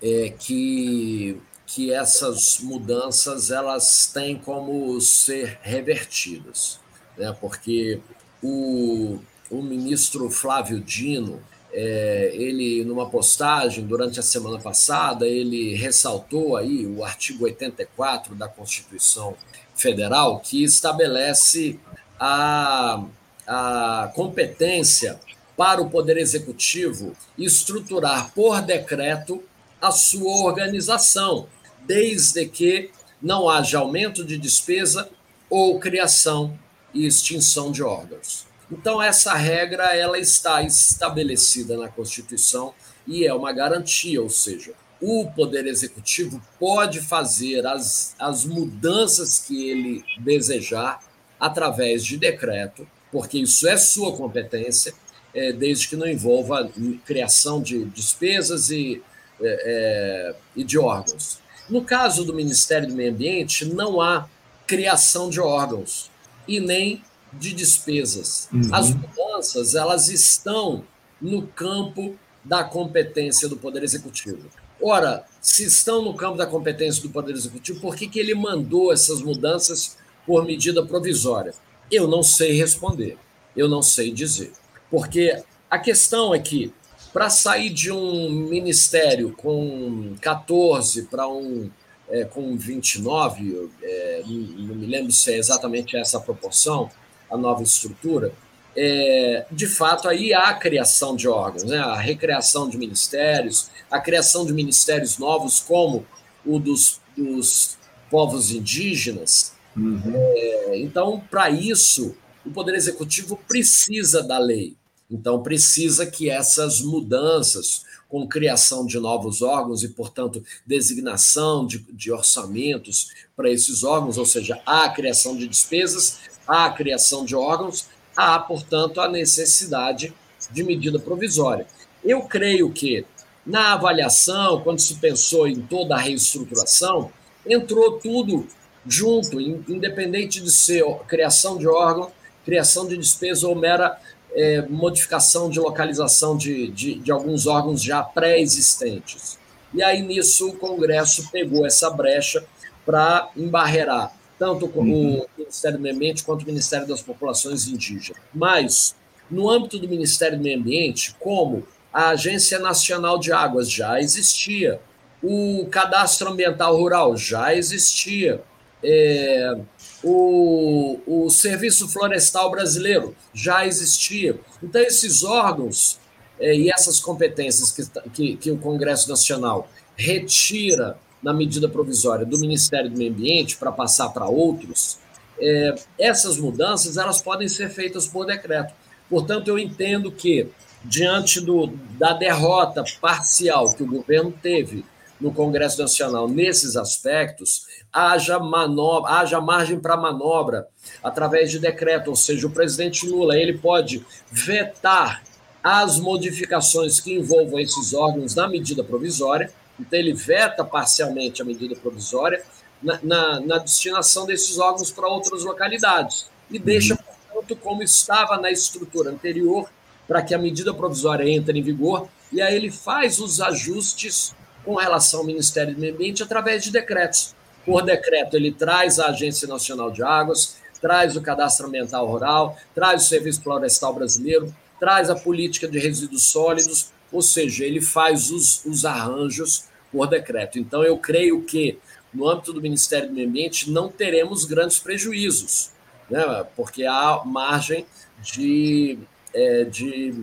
é, 0.00 0.32
que, 0.38 1.36
que 1.66 1.92
essas 1.92 2.60
mudanças 2.60 3.50
elas 3.50 4.06
têm 4.06 4.38
como 4.38 5.00
ser 5.00 5.58
revertidas, 5.62 6.78
né? 7.16 7.36
porque 7.40 8.00
o, 8.40 9.18
o 9.50 9.62
ministro 9.62 10.30
Flávio 10.30 10.80
Dino, 10.80 11.40
é, 11.72 12.30
ele 12.34 12.84
numa 12.84 13.08
postagem 13.08 13.86
durante 13.86 14.18
a 14.18 14.22
semana 14.22 14.58
passada, 14.58 15.26
ele 15.26 15.74
ressaltou 15.74 16.56
aí 16.56 16.86
o 16.86 17.04
artigo 17.04 17.44
84 17.44 18.34
da 18.34 18.48
Constituição 18.48 19.36
Federal 19.74 20.40
que 20.40 20.64
estabelece 20.64 21.78
a, 22.18 23.04
a 23.46 24.12
competência 24.14 25.20
para 25.56 25.80
o 25.82 25.90
Poder 25.90 26.16
Executivo 26.16 27.14
estruturar 27.36 28.32
por 28.32 28.62
decreto 28.62 29.42
a 29.80 29.90
sua 29.90 30.44
organização, 30.44 31.48
desde 31.86 32.46
que 32.46 32.90
não 33.20 33.48
haja 33.48 33.78
aumento 33.78 34.24
de 34.24 34.38
despesa 34.38 35.08
ou 35.50 35.78
criação 35.78 36.58
e 36.94 37.06
extinção 37.06 37.70
de 37.70 37.82
órgãos. 37.82 38.47
Então 38.70 39.00
essa 39.00 39.34
regra 39.34 39.96
ela 39.96 40.18
está 40.18 40.62
estabelecida 40.62 41.76
na 41.76 41.88
Constituição 41.88 42.74
e 43.06 43.26
é 43.26 43.32
uma 43.32 43.52
garantia, 43.52 44.22
ou 44.22 44.28
seja, 44.28 44.72
o 45.00 45.30
Poder 45.30 45.66
Executivo 45.66 46.42
pode 46.58 47.00
fazer 47.00 47.66
as, 47.66 48.14
as 48.18 48.44
mudanças 48.44 49.38
que 49.38 49.70
ele 49.70 50.04
desejar 50.18 51.00
através 51.38 52.04
de 52.04 52.16
decreto, 52.16 52.86
porque 53.12 53.38
isso 53.38 53.66
é 53.68 53.76
sua 53.76 54.14
competência, 54.16 54.92
é, 55.32 55.52
desde 55.52 55.88
que 55.88 55.96
não 55.96 56.06
envolva 56.06 56.70
criação 57.04 57.62
de 57.62 57.84
despesas 57.86 58.70
e, 58.70 59.00
é, 59.40 59.44
é, 59.44 60.34
e 60.56 60.64
de 60.64 60.78
órgãos. 60.78 61.38
No 61.70 61.84
caso 61.84 62.24
do 62.24 62.34
Ministério 62.34 62.88
do 62.88 62.94
Meio 62.94 63.12
Ambiente, 63.12 63.64
não 63.64 64.00
há 64.00 64.28
criação 64.66 65.30
de 65.30 65.40
órgãos 65.40 66.10
e 66.46 66.60
nem 66.60 67.02
de 67.32 67.52
despesas. 67.52 68.48
Uhum. 68.52 68.62
As 68.72 68.90
mudanças 68.90 69.74
elas 69.74 70.08
estão 70.08 70.84
no 71.20 71.46
campo 71.46 72.16
da 72.44 72.64
competência 72.64 73.48
do 73.48 73.56
Poder 73.56 73.82
Executivo. 73.82 74.48
Ora, 74.80 75.24
se 75.40 75.64
estão 75.64 76.02
no 76.02 76.14
campo 76.14 76.36
da 76.36 76.46
competência 76.46 77.02
do 77.02 77.10
Poder 77.10 77.34
Executivo, 77.34 77.80
por 77.80 77.96
que, 77.96 78.08
que 78.08 78.18
ele 78.18 78.34
mandou 78.34 78.92
essas 78.92 79.20
mudanças 79.20 79.96
por 80.26 80.44
medida 80.44 80.84
provisória? 80.84 81.52
Eu 81.90 82.06
não 82.06 82.22
sei 82.22 82.52
responder, 82.52 83.18
eu 83.56 83.68
não 83.68 83.82
sei 83.82 84.12
dizer. 84.12 84.52
Porque 84.90 85.42
a 85.70 85.78
questão 85.78 86.34
é 86.34 86.38
que, 86.38 86.72
para 87.12 87.28
sair 87.28 87.70
de 87.70 87.90
um 87.90 88.30
ministério 88.30 89.34
com 89.36 90.14
14 90.20 91.02
para 91.02 91.28
um 91.28 91.68
é, 92.10 92.24
com 92.24 92.56
29, 92.56 93.70
é, 93.82 94.22
não 94.26 94.74
me 94.74 94.86
lembro 94.86 95.12
se 95.12 95.32
é 95.32 95.36
exatamente 95.36 95.96
essa 95.96 96.18
proporção, 96.18 96.90
a 97.30 97.36
nova 97.36 97.62
estrutura, 97.62 98.32
é, 98.80 99.44
de 99.50 99.66
fato, 99.66 100.08
aí 100.08 100.32
há 100.32 100.50
a 100.50 100.54
criação 100.54 101.16
de 101.16 101.26
órgãos, 101.26 101.64
né? 101.64 101.78
a 101.78 101.96
recriação 101.96 102.68
de 102.68 102.78
ministérios, 102.78 103.70
a 103.90 103.98
criação 103.98 104.46
de 104.46 104.52
ministérios 104.52 105.18
novos, 105.18 105.58
como 105.58 106.06
o 106.46 106.60
dos, 106.60 107.00
dos 107.16 107.76
povos 108.08 108.52
indígenas. 108.52 109.52
Uhum. 109.76 110.12
É, 110.14 110.78
então, 110.78 111.20
para 111.28 111.50
isso, 111.50 112.16
o 112.46 112.50
Poder 112.50 112.74
Executivo 112.76 113.36
precisa 113.48 114.22
da 114.22 114.38
lei. 114.38 114.76
Então, 115.10 115.42
precisa 115.42 116.06
que 116.06 116.30
essas 116.30 116.80
mudanças, 116.80 117.82
com 118.08 118.28
criação 118.28 118.86
de 118.86 118.98
novos 119.00 119.42
órgãos 119.42 119.82
e, 119.82 119.88
portanto, 119.88 120.42
designação 120.66 121.66
de, 121.66 121.78
de 121.92 122.12
orçamentos 122.12 123.08
para 123.36 123.50
esses 123.50 123.82
órgãos, 123.82 124.18
ou 124.18 124.26
seja, 124.26 124.60
a 124.64 124.88
criação 124.88 125.36
de 125.36 125.48
despesas, 125.48 126.18
a 126.48 126.70
criação 126.70 127.26
de 127.26 127.36
órgãos, 127.36 127.86
há, 128.16 128.38
portanto, 128.38 129.00
a 129.00 129.08
necessidade 129.08 130.14
de 130.50 130.64
medida 130.64 130.98
provisória. 130.98 131.66
Eu 132.02 132.22
creio 132.22 132.70
que, 132.70 133.04
na 133.44 133.74
avaliação, 133.74 134.62
quando 134.62 134.78
se 134.78 134.94
pensou 134.94 135.46
em 135.46 135.60
toda 135.60 135.94
a 135.94 135.98
reestruturação, 135.98 137.12
entrou 137.46 137.98
tudo 137.98 138.46
junto, 138.86 139.38
independente 139.40 140.40
de 140.40 140.50
ser 140.50 140.84
criação 141.06 141.58
de 141.58 141.68
órgão, 141.68 142.10
criação 142.44 142.88
de 142.88 142.96
despesa 142.96 143.46
ou 143.46 143.54
mera 143.54 144.00
é, 144.32 144.62
modificação 144.62 145.50
de 145.50 145.60
localização 145.60 146.36
de, 146.36 146.68
de, 146.68 146.94
de 146.94 147.12
alguns 147.12 147.46
órgãos 147.46 147.82
já 147.82 148.02
pré-existentes. 148.02 149.38
E 149.74 149.82
aí, 149.82 150.00
nisso, 150.00 150.48
o 150.48 150.56
Congresso 150.56 151.30
pegou 151.30 151.66
essa 151.66 151.90
brecha 151.90 152.44
para 152.86 153.28
embarrear 153.36 154.17
tanto 154.38 154.66
uhum. 154.66 155.20
o 155.20 155.26
Ministério 155.36 155.78
do 155.78 155.82
Meio 155.82 155.94
Ambiente 155.94 156.24
quanto 156.24 156.42
o 156.42 156.46
Ministério 156.46 156.86
das 156.86 157.02
Populações 157.02 157.66
Indígenas. 157.66 158.20
Mas, 158.32 158.94
no 159.30 159.50
âmbito 159.50 159.78
do 159.78 159.88
Ministério 159.88 160.38
do 160.38 160.44
Meio 160.44 160.58
Ambiente, 160.58 161.14
como 161.18 161.66
a 161.92 162.10
Agência 162.10 162.58
Nacional 162.58 163.18
de 163.18 163.32
Águas 163.32 163.70
já 163.70 164.00
existia, 164.00 164.80
o 165.22 165.66
Cadastro 165.70 166.30
Ambiental 166.30 166.76
Rural 166.76 167.16
já 167.16 167.54
existia, 167.54 168.40
é, 168.82 169.58
o, 170.04 171.00
o 171.06 171.30
Serviço 171.30 171.88
Florestal 171.88 172.50
Brasileiro 172.50 173.16
já 173.34 173.66
existia. 173.66 174.38
Então, 174.62 174.80
esses 174.80 175.24
órgãos 175.24 175.98
é, 176.38 176.54
e 176.54 176.70
essas 176.70 177.00
competências 177.00 177.72
que, 177.72 178.10
que, 178.10 178.36
que 178.36 178.50
o 178.50 178.58
Congresso 178.58 179.08
Nacional 179.08 179.68
retira 179.96 180.96
na 181.22 181.32
medida 181.32 181.68
provisória 181.68 182.24
do 182.24 182.38
Ministério 182.38 182.90
do 182.90 182.98
Meio 182.98 183.12
Ambiente 183.12 183.56
para 183.56 183.72
passar 183.72 184.10
para 184.10 184.26
outros, 184.26 184.98
é, 185.40 185.74
essas 185.98 186.38
mudanças 186.38 186.96
elas 186.96 187.22
podem 187.22 187.48
ser 187.48 187.70
feitas 187.70 188.06
por 188.06 188.26
decreto. 188.26 188.72
Portanto, 189.08 189.48
eu 189.48 189.58
entendo 189.58 190.10
que, 190.12 190.48
diante 190.84 191.40
do, 191.40 191.68
da 191.98 192.12
derrota 192.12 192.84
parcial 193.00 193.74
que 193.74 193.82
o 193.82 193.86
governo 193.86 194.32
teve 194.42 194.84
no 195.20 195.32
Congresso 195.32 195.80
Nacional 195.80 196.28
nesses 196.28 196.76
aspectos, 196.76 197.66
haja, 197.92 198.38
manobra, 198.38 199.12
haja 199.12 199.40
margem 199.40 199.80
para 199.80 199.96
manobra 199.96 200.68
através 201.02 201.50
de 201.50 201.58
decreto, 201.58 202.08
ou 202.08 202.16
seja, 202.16 202.46
o 202.46 202.50
presidente 202.50 203.06
Lula 203.06 203.36
ele 203.36 203.58
pode 203.58 204.04
vetar 204.30 205.22
as 205.62 205.98
modificações 205.98 207.00
que 207.00 207.14
envolvam 207.14 207.58
esses 207.58 207.92
órgãos 207.92 208.34
na 208.34 208.48
medida 208.48 208.84
provisória, 208.84 209.52
então, 209.78 209.98
ele 209.98 210.12
veta 210.12 210.64
parcialmente 210.64 211.40
a 211.40 211.44
medida 211.44 211.74
provisória 211.76 212.42
na, 212.82 212.98
na, 213.02 213.40
na 213.40 213.58
destinação 213.58 214.26
desses 214.26 214.58
órgãos 214.58 214.90
para 214.90 215.08
outras 215.08 215.44
localidades 215.44 216.26
e 216.50 216.58
deixa, 216.58 216.94
uhum. 216.94 217.00
portanto, 217.32 217.56
como 217.56 217.82
estava 217.82 218.36
na 218.38 218.50
estrutura 218.50 219.10
anterior, 219.10 219.70
para 220.06 220.22
que 220.22 220.34
a 220.34 220.38
medida 220.38 220.72
provisória 220.72 221.28
entre 221.28 221.58
em 221.58 221.62
vigor, 221.62 222.08
e 222.32 222.40
aí 222.40 222.56
ele 222.56 222.70
faz 222.70 223.18
os 223.20 223.40
ajustes 223.40 224.34
com 224.64 224.74
relação 224.74 225.20
ao 225.20 225.26
Ministério 225.26 225.74
do 225.74 225.80
Meio 225.80 225.94
Ambiente 225.94 226.22
através 226.22 226.64
de 226.64 226.70
decretos. 226.70 227.34
Por 227.64 227.82
decreto, 227.82 228.34
ele 228.34 228.50
traz 228.50 228.98
a 228.98 229.08
Agência 229.08 229.46
Nacional 229.46 229.90
de 229.90 230.02
Águas, 230.02 230.56
traz 230.80 231.16
o 231.16 231.20
Cadastro 231.20 231.66
Ambiental 231.66 232.06
Rural, 232.06 232.56
traz 232.74 233.04
o 233.04 233.06
Serviço 233.06 233.42
Florestal 233.42 233.94
Brasileiro, 233.94 234.54
traz 234.80 235.10
a 235.10 235.14
política 235.14 235.68
de 235.68 235.78
resíduos 235.78 236.24
sólidos, 236.24 236.90
ou 237.12 237.20
seja, 237.20 237.64
ele 237.64 237.80
faz 237.80 238.30
os, 238.30 238.64
os 238.64 238.84
arranjos 238.84 239.64
por 239.92 240.06
decreto. 240.06 240.58
Então, 240.58 240.82
eu 240.82 240.96
creio 240.98 241.42
que, 241.42 241.78
no 242.12 242.28
âmbito 242.28 242.52
do 242.52 242.60
Ministério 242.60 243.08
do 243.08 243.14
Meio 243.14 243.28
Ambiente, 243.28 243.70
não 243.70 243.88
teremos 243.88 244.44
grandes 244.44 244.78
prejuízos, 244.78 245.70
né? 246.10 246.44
porque 246.56 246.84
há 246.84 247.22
margem 247.24 247.86
de, 248.22 248.98
é, 249.34 249.64
de, 249.64 250.14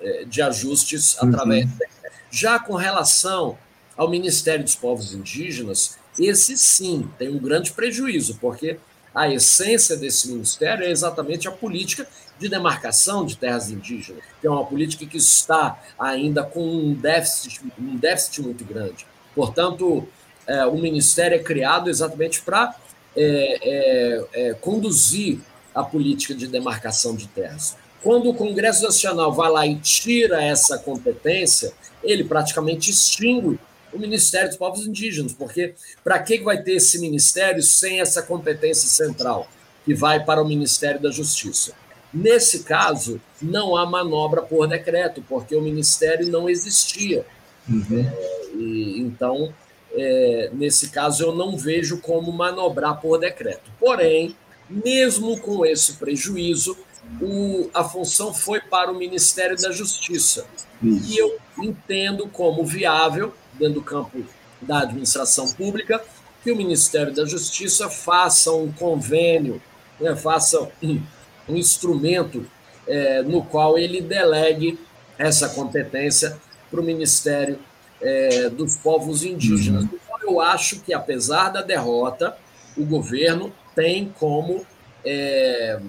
é, 0.00 0.24
de 0.24 0.42
ajustes 0.42 1.16
uhum. 1.16 1.28
através 1.28 1.66
do 1.66 1.78
decreto. 1.78 2.16
Já 2.30 2.58
com 2.58 2.74
relação 2.74 3.58
ao 3.96 4.08
Ministério 4.08 4.64
dos 4.64 4.74
Povos 4.74 5.12
Indígenas, 5.12 5.98
esse 6.18 6.56
sim 6.56 7.08
tem 7.18 7.28
um 7.28 7.38
grande 7.38 7.72
prejuízo, 7.72 8.38
porque 8.40 8.78
a 9.14 9.32
essência 9.32 9.96
desse 9.96 10.28
ministério 10.28 10.84
é 10.84 10.90
exatamente 10.90 11.48
a 11.48 11.50
política 11.50 12.06
de 12.38 12.48
demarcação 12.48 13.26
de 13.26 13.36
terras 13.36 13.70
indígenas, 13.70 14.22
que 14.40 14.46
é 14.46 14.50
uma 14.50 14.64
política 14.64 15.04
que 15.06 15.16
está 15.16 15.78
ainda 15.98 16.42
com 16.42 16.64
um 16.64 16.94
déficit, 16.94 17.60
um 17.78 17.96
déficit 17.96 18.42
muito 18.42 18.64
grande. 18.64 19.06
Portanto, 19.34 20.06
é, 20.46 20.64
o 20.66 20.76
Ministério 20.76 21.36
é 21.36 21.42
criado 21.42 21.90
exatamente 21.90 22.40
para 22.42 22.74
é, 23.16 23.58
é, 23.62 24.24
é, 24.32 24.54
conduzir 24.54 25.40
a 25.74 25.82
política 25.82 26.34
de 26.34 26.46
demarcação 26.46 27.14
de 27.14 27.26
terras. 27.28 27.76
Quando 28.02 28.30
o 28.30 28.34
Congresso 28.34 28.84
Nacional 28.84 29.32
vai 29.32 29.50
lá 29.50 29.66
e 29.66 29.76
tira 29.76 30.42
essa 30.42 30.78
competência, 30.78 31.72
ele 32.02 32.24
praticamente 32.24 32.90
extingue 32.90 33.58
o 33.92 33.98
Ministério 33.98 34.48
dos 34.48 34.56
Povos 34.56 34.86
Indígenas, 34.86 35.32
porque 35.32 35.74
para 36.02 36.18
que 36.18 36.38
vai 36.38 36.62
ter 36.62 36.74
esse 36.74 36.98
ministério 36.98 37.62
sem 37.62 38.00
essa 38.00 38.22
competência 38.22 38.88
central, 38.88 39.48
que 39.84 39.94
vai 39.94 40.24
para 40.24 40.42
o 40.42 40.46
Ministério 40.46 41.00
da 41.00 41.10
Justiça? 41.10 41.72
Nesse 42.12 42.64
caso, 42.64 43.20
não 43.40 43.76
há 43.76 43.84
manobra 43.84 44.42
por 44.42 44.66
decreto, 44.66 45.22
porque 45.28 45.54
o 45.54 45.60
ministério 45.60 46.28
não 46.28 46.48
existia. 46.48 47.24
Uhum. 47.68 48.00
É, 48.00 48.46
e, 48.54 49.00
então, 49.00 49.52
é, 49.92 50.50
nesse 50.52 50.90
caso, 50.90 51.22
eu 51.24 51.34
não 51.34 51.56
vejo 51.56 52.00
como 52.00 52.32
manobrar 52.32 53.00
por 53.00 53.18
decreto. 53.18 53.70
Porém, 53.78 54.34
mesmo 54.68 55.38
com 55.40 55.64
esse 55.64 55.94
prejuízo, 55.94 56.76
o, 57.20 57.70
a 57.72 57.84
função 57.84 58.32
foi 58.32 58.60
para 58.60 58.90
o 58.90 58.94
Ministério 58.94 59.56
da 59.56 59.70
Justiça. 59.70 60.46
Isso. 60.82 61.12
E 61.12 61.18
eu 61.18 61.38
entendo 61.58 62.28
como 62.28 62.64
viável, 62.64 63.34
dentro 63.54 63.74
do 63.74 63.82
campo 63.82 64.24
da 64.60 64.80
administração 64.80 65.48
pública, 65.52 66.02
que 66.42 66.52
o 66.52 66.56
Ministério 66.56 67.12
da 67.12 67.24
Justiça 67.24 67.88
faça 67.90 68.52
um 68.52 68.70
convênio, 68.72 69.60
né, 70.00 70.14
faça 70.14 70.70
um, 70.82 71.00
um 71.48 71.56
instrumento 71.56 72.46
é, 72.86 73.22
no 73.22 73.42
qual 73.44 73.78
ele 73.78 74.00
delegue 74.00 74.78
essa 75.18 75.48
competência 75.48 76.38
para 76.70 76.80
o 76.80 76.84
Ministério 76.84 77.58
é, 78.00 78.48
dos 78.48 78.76
Povos 78.76 79.24
Indígenas. 79.24 79.84
Uhum. 79.84 79.90
Então, 79.92 80.18
eu 80.22 80.40
acho 80.40 80.80
que, 80.80 80.94
apesar 80.94 81.50
da 81.50 81.62
derrota, 81.62 82.36
o 82.76 82.84
governo 82.84 83.52
tem 83.74 84.12
como 84.18 84.64
é, 85.04 85.80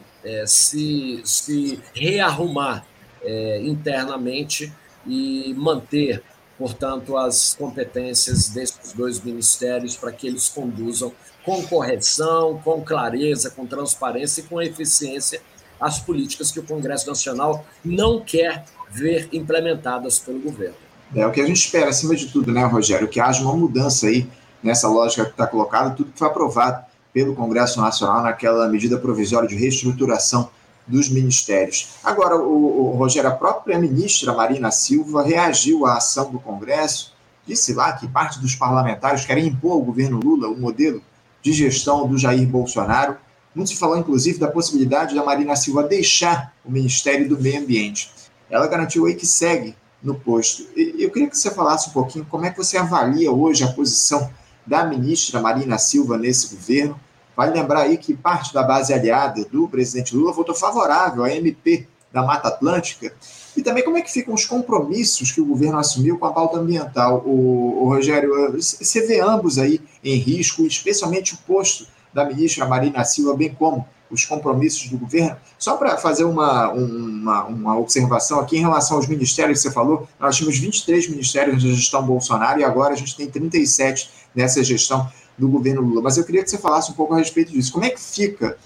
se, 0.46 1.22
se 1.24 1.80
rearrumar 1.94 2.86
é, 3.24 3.62
internamente 3.64 4.72
e 5.06 5.54
manter, 5.58 6.24
portanto, 6.58 7.18
as 7.18 7.56
competências 7.56 8.50
desses 8.50 8.94
dois 8.94 9.22
ministérios 9.22 9.96
para 9.96 10.12
que 10.12 10.28
eles 10.28 10.50
conduzam 10.50 11.12
com 11.44 11.66
correção, 11.66 12.60
com 12.64 12.82
clareza, 12.82 13.50
com 13.50 13.66
transparência 13.66 14.42
e 14.42 14.44
com 14.44 14.62
eficiência 14.62 15.42
as 15.80 16.00
políticas 16.00 16.52
que 16.52 16.60
o 16.60 16.64
Congresso 16.64 17.08
Nacional 17.08 17.66
não 17.84 18.20
quer 18.20 18.66
ver 18.92 19.30
implementadas 19.32 20.20
pelo 20.20 20.40
governo. 20.40 20.76
É 21.16 21.26
o 21.26 21.32
que 21.32 21.42
a 21.42 21.46
gente 21.46 21.58
espera, 21.58 21.90
acima 21.90 22.16
de 22.16 22.28
tudo, 22.28 22.52
né, 22.52 22.66
Rogério? 22.66 23.08
Que 23.08 23.20
haja 23.20 23.42
uma 23.42 23.56
mudança 23.56 24.08
aí 24.08 24.28
nessa 24.62 24.88
lógica 24.88 25.26
que 25.26 25.32
está 25.32 25.48
colocada, 25.48 25.92
tudo 25.92 26.12
que 26.12 26.20
foi 26.20 26.28
aprovado 26.28 26.86
pelo 27.14 27.34
Congresso 27.34 27.82
Nacional 27.82 28.22
naquela 28.22 28.68
medida 28.68 28.98
provisória 28.98 29.48
de 29.48 29.56
reestruturação 29.56 30.50
dos 30.90 31.10
ministérios. 31.10 31.90
Agora, 32.04 32.36
o, 32.36 32.90
o 32.90 32.98
Rogério, 32.98 33.30
a 33.30 33.36
própria 33.36 33.78
ministra 33.78 34.34
Marina 34.34 34.72
Silva 34.72 35.24
reagiu 35.24 35.86
à 35.86 35.98
ação 35.98 36.32
do 36.32 36.40
Congresso, 36.40 37.14
disse 37.46 37.74
lá 37.74 37.94
que 37.94 38.08
parte 38.08 38.40
dos 38.40 38.56
parlamentares 38.56 39.26
querem 39.26 39.48
impor 39.48 39.74
ao 39.74 39.82
governo 39.82 40.20
Lula 40.20 40.48
o 40.48 40.60
modelo 40.60 41.02
de 41.42 41.54
gestão 41.54 42.08
do 42.08 42.18
Jair 42.18 42.48
Bolsonaro. 42.48 43.18
Muito 43.56 43.70
se 43.70 43.78
falou, 43.78 43.98
inclusive, 43.98 44.40
da 44.40 44.48
possibilidade 44.48 45.16
da 45.16 45.24
Marina 45.24 45.56
Silva 45.56 45.84
deixar 45.84 46.54
o 46.66 46.72
Ministério 46.72 47.28
do 47.30 47.40
Meio 47.40 47.62
Ambiente. 47.62 48.12
Ela 48.50 48.68
garantiu 48.68 49.06
aí 49.06 49.16
que 49.16 49.26
segue 49.26 49.76
no 50.02 50.16
posto. 50.16 50.66
Eu 50.76 51.10
queria 51.10 51.30
que 51.30 51.38
você 51.38 51.52
falasse 51.52 51.90
um 51.90 51.94
pouquinho 51.94 52.26
como 52.26 52.46
é 52.46 52.52
que 52.52 52.58
você 52.58 52.78
avalia 52.78 53.32
hoje 53.32 53.64
a 53.64 53.68
posição 53.68 54.30
da 54.66 54.86
ministra 54.86 55.40
Marina 55.42 55.78
Silva 55.78 56.18
nesse 56.18 56.56
governo. 56.56 57.00
Vale 57.40 57.58
lembrar 57.58 57.84
aí 57.84 57.98
que 57.98 58.14
parte 58.14 58.54
da 58.54 58.62
base 58.62 58.94
aliada 58.94 59.46
do 59.46 59.66
presidente 59.66 60.14
Lula 60.14 60.34
votou 60.34 60.54
favorável 60.54 61.24
à 61.24 61.34
MP 61.34 61.88
da 62.12 62.22
Mata 62.22 62.50
Atlântica. 62.50 63.14
E 63.56 63.62
também 63.62 63.82
como 63.82 63.96
é 63.96 64.02
que 64.02 64.12
ficam 64.12 64.34
os 64.34 64.44
compromissos 64.44 65.32
que 65.32 65.40
o 65.40 65.46
governo 65.46 65.80
assumiu 65.80 66.20
com 66.20 66.26
a 66.26 66.34
pauta 66.34 66.58
ambiental. 66.58 67.24
O, 67.26 67.84
o 67.84 67.86
Rogério, 67.88 68.52
você 68.60 69.08
vê 69.08 69.22
ambos 69.22 69.58
aí 69.58 69.80
em 70.04 70.18
risco, 70.18 70.64
especialmente 70.64 71.34
o 71.34 71.38
posto 71.48 71.88
da 72.14 72.26
ministra 72.26 72.68
Marina 72.68 73.06
Silva, 73.06 73.38
bem 73.38 73.56
como 73.58 73.88
os 74.12 74.26
compromissos 74.26 74.90
do 74.90 74.98
governo. 74.98 75.38
Só 75.58 75.78
para 75.78 75.96
fazer 75.96 76.26
uma, 76.26 76.74
uma, 76.74 77.46
uma, 77.46 77.78
observação 77.78 78.42
aqui 78.42 78.58
em 78.58 78.62
relação 78.62 78.98
aos 78.98 79.08
ministérios 79.08 79.60
que 79.60 79.70
você 79.70 79.74
falou, 79.74 80.10
nós 80.20 80.36
tínhamos 80.36 80.60
23 80.60 81.08
ministérios 81.08 81.64
na 81.64 81.70
gestão 81.70 82.06
Bolsonaro 82.06 82.60
e 82.60 82.66
agora 82.66 82.96
a 82.96 82.98
gente 82.98 83.16
tem 83.16 83.30
37 83.30 84.10
nessa 84.36 84.62
gestão 84.62 85.10
do 85.40 85.48
governo 85.48 85.82
Lula. 85.82 86.02
Mas 86.02 86.18
eu 86.18 86.26
queria 86.26 86.44
que 86.44 86.50
você 86.50 86.58
falasse 86.58 86.92
um 86.92 86.96
pouco 86.96 87.14
a 87.14 87.18
respeito 87.18 87.52
disso. 87.52 87.72
Como 87.72 87.86
é 87.86 87.90
que 87.90 88.00
fica, 88.00 88.58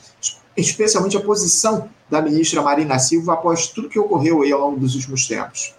especialmente, 0.58 1.16
a 1.16 1.22
posição 1.22 1.90
da 2.10 2.22
ministra 2.22 2.62
Marina 2.62 3.00
Silva 3.00 3.34
após 3.34 3.68
tudo 3.68 3.90
que 3.90 4.00
ocorreu 4.00 4.42
aí 4.42 4.52
ao 4.52 4.60
longo 4.60 4.80
dos 4.80 4.96
últimos 4.96 5.28
tempos? 5.28 5.74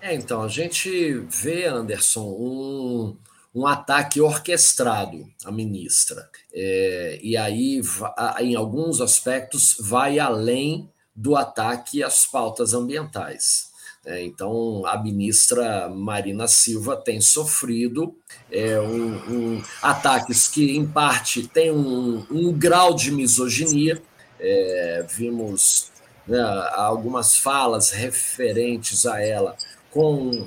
É, 0.00 0.14
então, 0.14 0.42
a 0.42 0.48
gente 0.48 1.18
vê, 1.28 1.64
Anderson, 1.64 2.22
um 2.22 3.16
um 3.56 3.66
ataque 3.66 4.20
orquestrado 4.20 5.26
à 5.42 5.50
ministra. 5.50 6.28
É, 6.52 7.18
e 7.22 7.38
aí, 7.38 7.80
em 8.40 8.54
alguns 8.54 9.00
aspectos, 9.00 9.78
vai 9.80 10.18
além 10.18 10.90
do 11.14 11.34
ataque 11.34 12.02
às 12.02 12.26
pautas 12.26 12.74
ambientais. 12.74 13.70
É, 14.06 14.24
então, 14.24 14.86
a 14.86 15.02
ministra 15.02 15.88
Marina 15.88 16.46
Silva 16.46 16.96
tem 16.96 17.20
sofrido 17.20 18.14
é, 18.48 18.78
um, 18.80 19.16
um, 19.56 19.62
ataques 19.82 20.46
que, 20.46 20.76
em 20.76 20.86
parte, 20.86 21.48
têm 21.48 21.72
um, 21.72 22.24
um 22.30 22.52
grau 22.52 22.94
de 22.94 23.10
misoginia. 23.10 24.00
É, 24.38 25.04
vimos 25.10 25.90
né, 26.24 26.40
algumas 26.74 27.36
falas 27.36 27.90
referentes 27.90 29.06
a 29.06 29.20
ela 29.20 29.56
com 29.90 30.46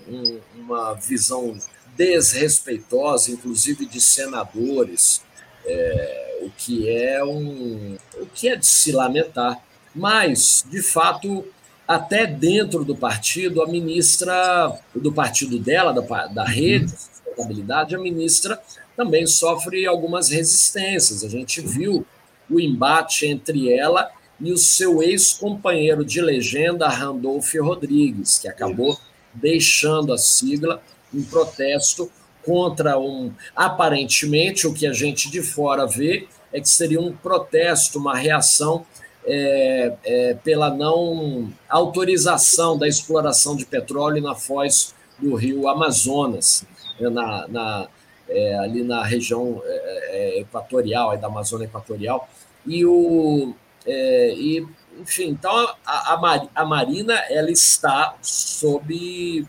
uma 0.55 0.93
visão 0.93 1.57
desrespeitosa, 1.97 3.29
inclusive 3.31 3.85
de 3.85 3.99
senadores, 3.99 5.21
é, 5.65 6.39
o 6.43 6.49
que 6.51 6.89
é 6.89 7.21
um, 7.25 7.97
o 8.13 8.25
que 8.27 8.47
é 8.47 8.55
de 8.55 8.65
se 8.65 8.93
lamentar. 8.93 9.61
Mas, 9.93 10.63
de 10.69 10.81
fato, 10.81 11.45
até 11.89 12.27
dentro 12.27 12.85
do 12.85 12.95
partido, 12.95 13.63
a 13.63 13.67
ministra 13.67 14.79
do 14.93 15.11
partido 15.11 15.57
dela, 15.57 15.91
da, 15.91 16.27
da 16.27 16.45
rede 16.45 16.85
de 16.85 16.91
sustentabilidade, 16.91 17.95
a 17.95 17.99
ministra 17.99 18.61
também 18.95 19.25
sofre 19.25 19.87
algumas 19.87 20.29
resistências. 20.29 21.23
A 21.23 21.27
gente 21.27 21.61
viu 21.61 22.05
o 22.47 22.59
embate 22.59 23.25
entre 23.25 23.73
ela 23.73 24.07
e 24.39 24.51
o 24.51 24.57
seu 24.57 25.01
ex-companheiro 25.01 26.05
de 26.05 26.21
legenda, 26.21 26.87
Randolph 26.87 27.55
Rodrigues, 27.55 28.37
que 28.37 28.47
acabou 28.47 28.95
deixando 29.33 30.13
a 30.13 30.17
sigla 30.19 30.83
um 31.11 31.23
protesto 31.23 32.11
contra 32.45 32.99
um. 32.99 33.33
Aparentemente, 33.55 34.67
o 34.67 34.73
que 34.75 34.85
a 34.85 34.93
gente 34.93 35.31
de 35.31 35.41
fora 35.41 35.87
vê 35.87 36.27
é 36.53 36.61
que 36.61 36.69
seria 36.69 37.01
um 37.01 37.11
protesto, 37.11 37.97
uma 37.97 38.15
reação 38.15 38.85
é, 39.25 39.93
é, 40.03 40.33
pela 40.35 40.73
não 40.73 41.51
autorização 41.67 42.77
da 42.77 42.87
exploração 42.87 43.55
de 43.55 43.65
petróleo 43.65 44.21
na 44.21 44.35
foz 44.35 44.93
do 45.17 45.35
rio 45.35 45.67
Amazonas, 45.67 46.65
né, 46.99 47.09
na, 47.09 47.47
na 47.47 47.87
é, 48.29 48.57
ali 48.59 48.83
na 48.83 49.03
região 49.03 49.61
é, 49.65 50.09
é, 50.11 50.39
equatorial, 50.39 51.17
da 51.17 51.27
Amazônia 51.27 51.65
Equatorial. 51.65 52.29
E, 52.65 52.85
o, 52.85 53.53
é, 53.85 54.33
e 54.33 54.67
enfim, 54.99 55.29
então 55.29 55.51
a, 55.85 56.13
a, 56.13 56.47
a 56.53 56.65
Marina 56.65 57.15
ela 57.29 57.49
está 57.49 58.15
sob 58.21 59.47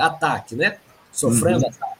ataque, 0.00 0.54
né? 0.54 0.78
Sofrendo 1.10 1.64
uhum. 1.64 1.70
ataques. 1.70 1.95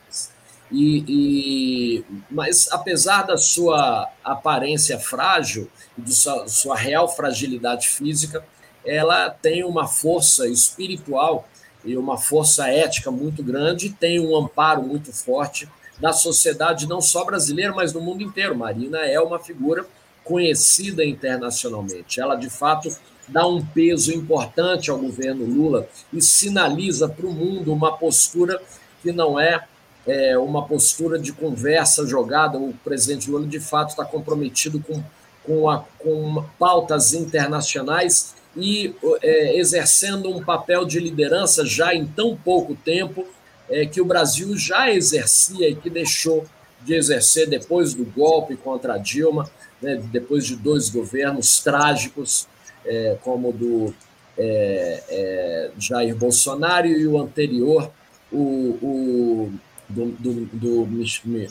E, 0.70 1.04
e, 1.06 2.04
mas 2.30 2.68
apesar 2.72 3.22
da 3.22 3.36
sua 3.36 4.08
aparência 4.24 4.98
frágil 4.98 5.70
e 5.96 6.02
de 6.02 6.14
sua, 6.14 6.48
sua 6.48 6.76
real 6.76 7.08
fragilidade 7.08 7.88
física, 7.88 8.44
ela 8.84 9.30
tem 9.30 9.64
uma 9.64 9.86
força 9.86 10.48
espiritual 10.48 11.48
e 11.84 11.96
uma 11.96 12.18
força 12.18 12.68
ética 12.68 13.10
muito 13.10 13.42
grande, 13.42 13.90
tem 13.90 14.18
um 14.18 14.36
amparo 14.36 14.82
muito 14.82 15.12
forte 15.12 15.68
da 15.98 16.12
sociedade 16.12 16.86
não 16.86 17.00
só 17.00 17.24
brasileira, 17.24 17.72
mas 17.72 17.92
no 17.92 18.00
mundo 18.00 18.22
inteiro. 18.22 18.56
Marina 18.56 18.98
é 18.98 19.20
uma 19.20 19.38
figura 19.38 19.86
conhecida 20.24 21.04
internacionalmente. 21.04 22.20
Ela 22.20 22.34
de 22.34 22.50
fato 22.50 22.88
dá 23.28 23.46
um 23.46 23.64
peso 23.64 24.12
importante 24.12 24.90
ao 24.90 24.98
governo 24.98 25.44
Lula 25.44 25.88
e 26.12 26.20
sinaliza 26.20 27.08
para 27.08 27.26
o 27.26 27.32
mundo 27.32 27.72
uma 27.72 27.96
postura 27.96 28.60
que 29.02 29.12
não 29.12 29.38
é, 29.38 29.66
é, 30.06 30.38
uma 30.38 30.66
postura 30.66 31.18
de 31.18 31.32
conversa 31.32 32.06
jogada. 32.06 32.58
O 32.58 32.72
presidente 32.84 33.30
Lula, 33.30 33.46
de 33.46 33.60
fato, 33.60 33.90
está 33.90 34.04
comprometido 34.04 34.80
com, 34.80 35.02
com, 35.44 35.68
a, 35.68 35.84
com 35.98 36.44
pautas 36.58 37.12
internacionais 37.12 38.34
e 38.56 38.94
é, 39.22 39.58
exercendo 39.58 40.30
um 40.30 40.42
papel 40.42 40.84
de 40.84 40.98
liderança 40.98 41.66
já 41.66 41.94
em 41.94 42.06
tão 42.06 42.36
pouco 42.36 42.74
tempo 42.74 43.26
é, 43.68 43.84
que 43.84 44.00
o 44.00 44.04
Brasil 44.04 44.56
já 44.56 44.90
exercia 44.90 45.68
e 45.68 45.74
que 45.74 45.90
deixou 45.90 46.46
de 46.82 46.94
exercer 46.94 47.48
depois 47.48 47.94
do 47.94 48.04
golpe 48.04 48.56
contra 48.56 48.96
Dilma, 48.96 49.50
né, 49.82 50.00
depois 50.10 50.46
de 50.46 50.56
dois 50.56 50.88
governos 50.88 51.58
trágicos 51.58 52.46
é, 52.84 53.18
como 53.22 53.52
do 53.52 53.92
é, 54.38 55.02
é, 55.08 55.70
Jair 55.78 56.14
Bolsonaro 56.14 56.86
e 56.86 57.06
o 57.06 57.18
anterior, 57.18 57.90
o, 58.30 58.78
o 58.82 59.52
do, 59.88 60.06
do, 60.12 60.46
do 60.46 60.82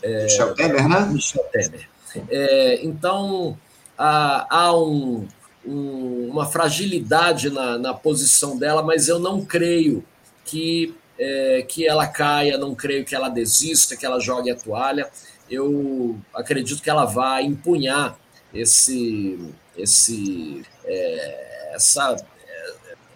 é, 0.02 0.24
Michel 0.24 0.54
Temer, 0.56 0.88
né? 0.88 1.06
Michel 1.12 1.43
Temer. 1.52 1.89
É, 2.30 2.86
então, 2.86 3.58
há, 3.98 4.48
há 4.50 4.78
um, 4.78 5.28
um, 5.65 6.30
uma 6.32 6.45
fragilidade 6.45 7.50
na, 7.50 7.78
na 7.78 7.93
posição 7.93 8.58
dela, 8.58 8.84
mas 8.84 9.08
eu 9.08 9.19
não 9.19 9.43
creio 9.43 10.04
que, 10.43 10.95
é, 11.17 11.65
que 11.67 11.88
ela 11.88 12.08
caia, 12.08 12.58
não 12.58 12.76
creio 12.76 13.04
que 13.04 13.15
ela 13.15 13.30
desista, 13.30 13.95
que 13.95 14.06
ela 14.06 14.19
jogue 14.19 14.52
a 14.52 14.56
toalha. 14.56 15.10
Eu 15.50 16.17
acredito 16.34 16.82
que 16.82 16.89
ela 16.89 17.06
vai 17.06 17.43
empunhar 17.43 18.17
esse, 18.54 19.39
esse, 19.78 20.63
é, 20.86 21.71
essa, 21.74 22.15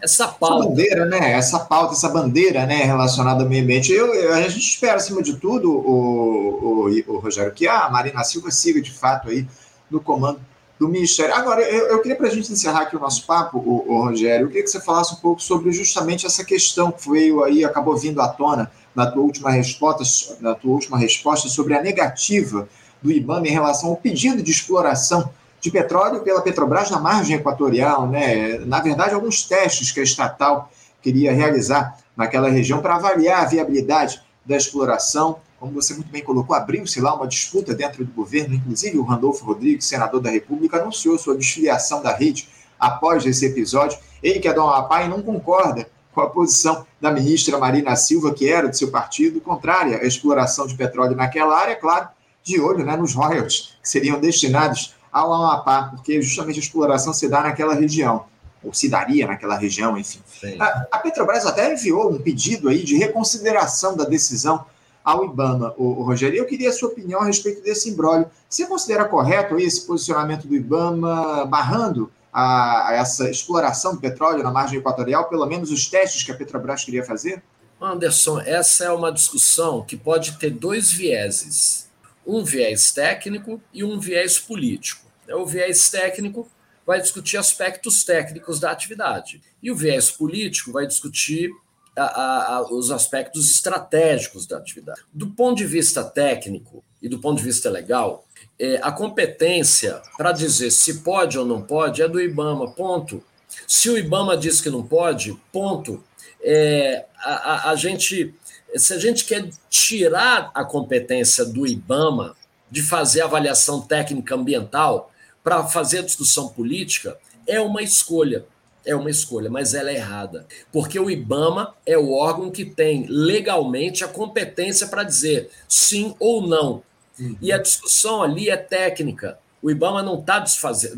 essa 0.02 0.28
pauta. 0.28 0.56
Essa 0.56 0.70
bandeira, 0.70 1.06
né? 1.06 1.32
Essa 1.32 1.60
pauta, 1.60 1.94
essa 1.94 2.10
bandeira 2.10 2.66
né, 2.66 2.84
relacionada 2.84 3.44
ao 3.44 3.50
meio 3.50 3.64
ambiente. 3.64 3.92
Eu, 3.92 4.14
eu, 4.14 4.34
a 4.34 4.42
gente 4.42 4.60
espera, 4.60 4.96
acima 4.96 5.22
de 5.22 5.36
tudo, 5.36 5.72
o, 5.72 6.88
o, 6.88 7.04
o, 7.08 7.18
Rogério, 7.20 7.52
que 7.52 7.68
a 7.68 7.90
Marina 7.90 8.24
Silva 8.24 8.50
siga 8.52 8.82
de 8.82 8.92
fato 8.92 9.30
aí 9.30 9.46
no 9.90 10.00
comando 10.00 10.40
do 10.80 10.88
Ministério. 10.88 11.36
Agora, 11.36 11.62
eu, 11.62 11.88
eu 11.88 12.02
queria, 12.02 12.16
para 12.16 12.28
a 12.28 12.32
gente 12.32 12.52
encerrar 12.52 12.82
aqui 12.82 12.96
o 12.96 13.00
nosso 13.00 13.26
papo, 13.26 13.58
o, 13.58 13.94
o, 13.94 14.04
Rogério, 14.04 14.46
eu 14.46 14.48
queria 14.48 14.64
que 14.64 14.70
você 14.70 14.80
falasse 14.80 15.14
um 15.14 15.18
pouco 15.18 15.42
sobre 15.42 15.72
justamente 15.74 16.26
essa 16.26 16.44
questão 16.44 16.92
que 16.92 17.10
veio 17.10 17.44
aí, 17.44 17.66
acabou 17.66 17.98
vindo 17.98 18.22
à 18.22 18.28
tona 18.30 18.72
na 18.96 19.06
tua 19.06 19.22
última 19.22 19.52
resposta, 19.52 20.38
na 20.40 20.56
tua 20.56 20.72
última 20.72 20.98
resposta 20.98 21.50
sobre 21.50 21.74
a 21.74 21.82
negativa 21.82 22.68
do 23.02 23.12
IBAMA 23.12 23.48
em 23.48 23.52
relação 23.52 23.90
ao 23.90 23.96
pedido 23.96 24.42
de 24.42 24.52
exploração 24.52 25.30
de 25.62 25.72
petróleo 25.72 26.22
pela 26.22 26.42
Petrobras 26.42 26.90
na 26.90 27.00
margem 27.00 27.36
equatorial, 27.36 28.08
né? 28.08 28.60
Na 28.60 28.80
verdade, 28.80 29.14
alguns 29.14 29.44
testes 29.44 29.92
que 29.92 30.00
a 30.00 30.04
estatal 30.04 30.72
queria 31.02 31.34
realizar 31.34 31.98
naquela 32.16 32.50
região 32.50 32.82
para 32.82 32.96
avaliar 32.96 33.44
a 33.44 33.46
viabilidade 33.46 34.22
da 34.46 34.56
exploração. 34.56 35.40
Como 35.60 35.74
você 35.74 35.94
muito 35.94 36.10
bem 36.10 36.24
colocou, 36.24 36.56
abriu-se 36.56 37.02
lá 37.02 37.14
uma 37.14 37.28
disputa 37.28 37.74
dentro 37.74 38.04
do 38.06 38.14
governo, 38.14 38.56
inclusive 38.56 38.98
o 38.98 39.04
Randolfo 39.04 39.46
Rodrigues, 39.46 39.86
senador 39.86 40.22
da 40.22 40.30
República, 40.30 40.78
anunciou 40.78 41.18
sua 41.18 41.36
desfiliação 41.36 42.02
da 42.02 42.16
rede 42.16 42.48
após 42.80 43.26
esse 43.26 43.46
episódio. 43.46 44.00
Ele 44.24 44.40
que 44.40 44.48
é 44.48 44.54
do 44.54 44.62
Amapá 44.62 45.06
não 45.08 45.22
concorda 45.22 45.90
com 46.14 46.22
a 46.22 46.30
posição 46.30 46.86
da 47.00 47.12
ministra 47.12 47.58
Marina 47.58 47.96
Silva, 47.96 48.34
que 48.34 48.50
era 48.50 48.68
do 48.68 48.76
seu 48.76 48.90
partido, 48.90 49.42
contrária 49.42 49.98
à 49.98 50.06
exploração 50.06 50.66
de 50.66 50.76
petróleo 50.76 51.16
naquela 51.16 51.58
área, 51.58 51.76
claro, 51.76 52.08
de 52.44 52.60
olho 52.60 52.86
né, 52.86 52.96
nos 52.96 53.14
royalties 53.14 53.78
que 53.82 53.90
seriam 53.90 54.20
destinados 54.20 54.96
ao 55.12 55.34
Amapá, 55.34 55.84
porque 55.96 56.22
justamente 56.22 56.58
a 56.58 56.64
exploração 56.64 57.14
se 57.14 57.28
dá 57.28 57.42
naquela 57.42 57.74
região, 57.74 58.26
ou 58.64 58.74
se 58.74 58.90
daria 58.90 59.28
naquela 59.28 59.58
região, 59.58 59.98
enfim. 59.98 60.20
A, 60.60 60.88
a, 60.92 60.98
Petrobras 61.00 61.46
até 61.46 61.74
enviou 61.74 62.12
um 62.12 62.20
pedido 62.20 62.70
aí 62.70 62.84
de 62.84 62.98
reconsideração 62.98 63.96
da 63.96 64.04
decisão 64.04 64.66
ao 65.04 65.26
IBAMA, 65.26 65.74
o, 65.78 66.02
o 66.02 66.04
Rogério. 66.04 66.38
Eu 66.38 66.46
queria 66.46 66.70
a 66.70 66.74
sua 66.74 66.90
opinião 66.90 67.22
a 67.22 67.26
respeito 67.26 67.64
desse 67.64 67.90
imbróglio. 67.90 68.30
Você 68.48 68.66
considera 68.66 69.06
correto 69.06 69.56
aí 69.56 69.64
esse 69.64 69.88
posicionamento 69.88 70.48
do 70.48 70.56
IBAMA 70.56 71.46
barrando 71.46 72.12
a, 72.32 72.90
a 72.90 72.94
essa 72.96 73.30
exploração 73.30 73.96
do 73.96 74.02
petróleo 74.02 74.44
na 74.44 74.52
margem 74.52 74.80
equatorial, 74.80 75.26
pelo 75.30 75.46
menos 75.46 75.72
os 75.72 75.88
testes 75.88 76.24
que 76.24 76.32
a 76.32 76.36
Petrobras 76.36 76.84
queria 76.84 77.04
fazer? 77.04 77.42
Anderson, 77.82 78.42
essa 78.42 78.84
é 78.84 78.92
uma 78.92 79.12
discussão 79.12 79.82
que 79.82 79.96
pode 79.96 80.34
ter 80.34 80.52
dois 80.52 80.92
vieses 80.92 81.89
um 82.30 82.44
viés 82.44 82.92
técnico 82.92 83.62
e 83.74 83.84
um 83.84 84.00
viés 84.00 84.38
político. 84.38 85.06
O 85.32 85.46
viés 85.46 85.90
técnico 85.90 86.50
vai 86.86 87.02
discutir 87.02 87.38
aspectos 87.38 88.04
técnicos 88.04 88.60
da 88.60 88.72
atividade, 88.72 89.42
e 89.62 89.72
o 89.72 89.76
viés 89.76 90.10
político 90.10 90.72
vai 90.72 90.88
discutir 90.88 91.52
a, 91.96 92.04
a, 92.04 92.56
a, 92.56 92.74
os 92.74 92.92
aspectos 92.92 93.50
estratégicos 93.52 94.48
da 94.48 94.58
atividade. 94.58 95.02
Do 95.14 95.28
ponto 95.32 95.58
de 95.58 95.66
vista 95.66 96.04
técnico 96.04 96.84
e 97.02 97.10
do 97.10 97.20
ponto 97.20 97.38
de 97.38 97.44
vista 97.44 97.70
legal, 97.70 98.26
é, 98.58 98.80
a 98.82 98.92
competência 98.92 100.02
para 100.18 100.32
dizer 100.32 100.72
se 100.72 101.02
pode 101.02 101.38
ou 101.38 101.46
não 101.46 101.62
pode 101.62 102.02
é 102.02 102.08
do 102.08 102.22
IBAMA, 102.22 102.72
ponto. 102.72 103.24
Se 103.68 103.90
o 103.90 103.98
IBAMA 103.98 104.38
diz 104.38 104.62
que 104.62 104.70
não 104.70 104.84
pode, 104.84 105.38
ponto. 105.52 106.04
É, 106.42 107.06
a, 107.18 107.72
a, 107.72 107.76
gente 107.76 108.34
se 108.76 108.94
a 108.94 109.00
gente 109.00 109.26
quer 109.26 109.50
tirar 109.70 110.52
a 110.54 110.64
competência 110.64 111.46
do 111.46 111.66
IBAMA 111.66 112.36
de 112.70 112.84
fazer 112.84 113.22
avaliação 113.22 113.82
técnica 113.82 114.36
ambiental 114.36 115.12
para 115.44 115.66
fazer 115.66 116.00
a 116.00 116.04
discussão 116.04 116.50
política, 116.50 117.18
é 117.48 117.60
uma 117.60 117.82
escolha. 117.82 118.46
É 118.86 118.96
uma 118.96 119.10
escolha, 119.10 119.50
mas 119.50 119.74
ela 119.74 119.92
é 119.92 119.96
errada. 119.96 120.46
Porque 120.72 121.00
o 121.00 121.10
IBAMA 121.10 121.76
é 121.86 121.98
o 121.98 122.14
órgão 122.14 122.50
que 122.50 122.64
tem 122.64 123.06
legalmente 123.08 124.04
a 124.04 124.08
competência 124.08 124.88
para 124.88 125.04
dizer 125.04 125.50
sim 125.68 126.16
ou 126.20 126.48
não. 126.48 126.82
Uhum. 127.20 127.38
E 127.42 127.52
a 127.52 127.58
discussão 127.58 128.24
ali 128.24 128.50
é 128.50 128.58
técnica. 128.58 129.38
O 129.62 129.70
IBAMA 129.70 130.02
não 130.02 130.20
está 130.20 130.44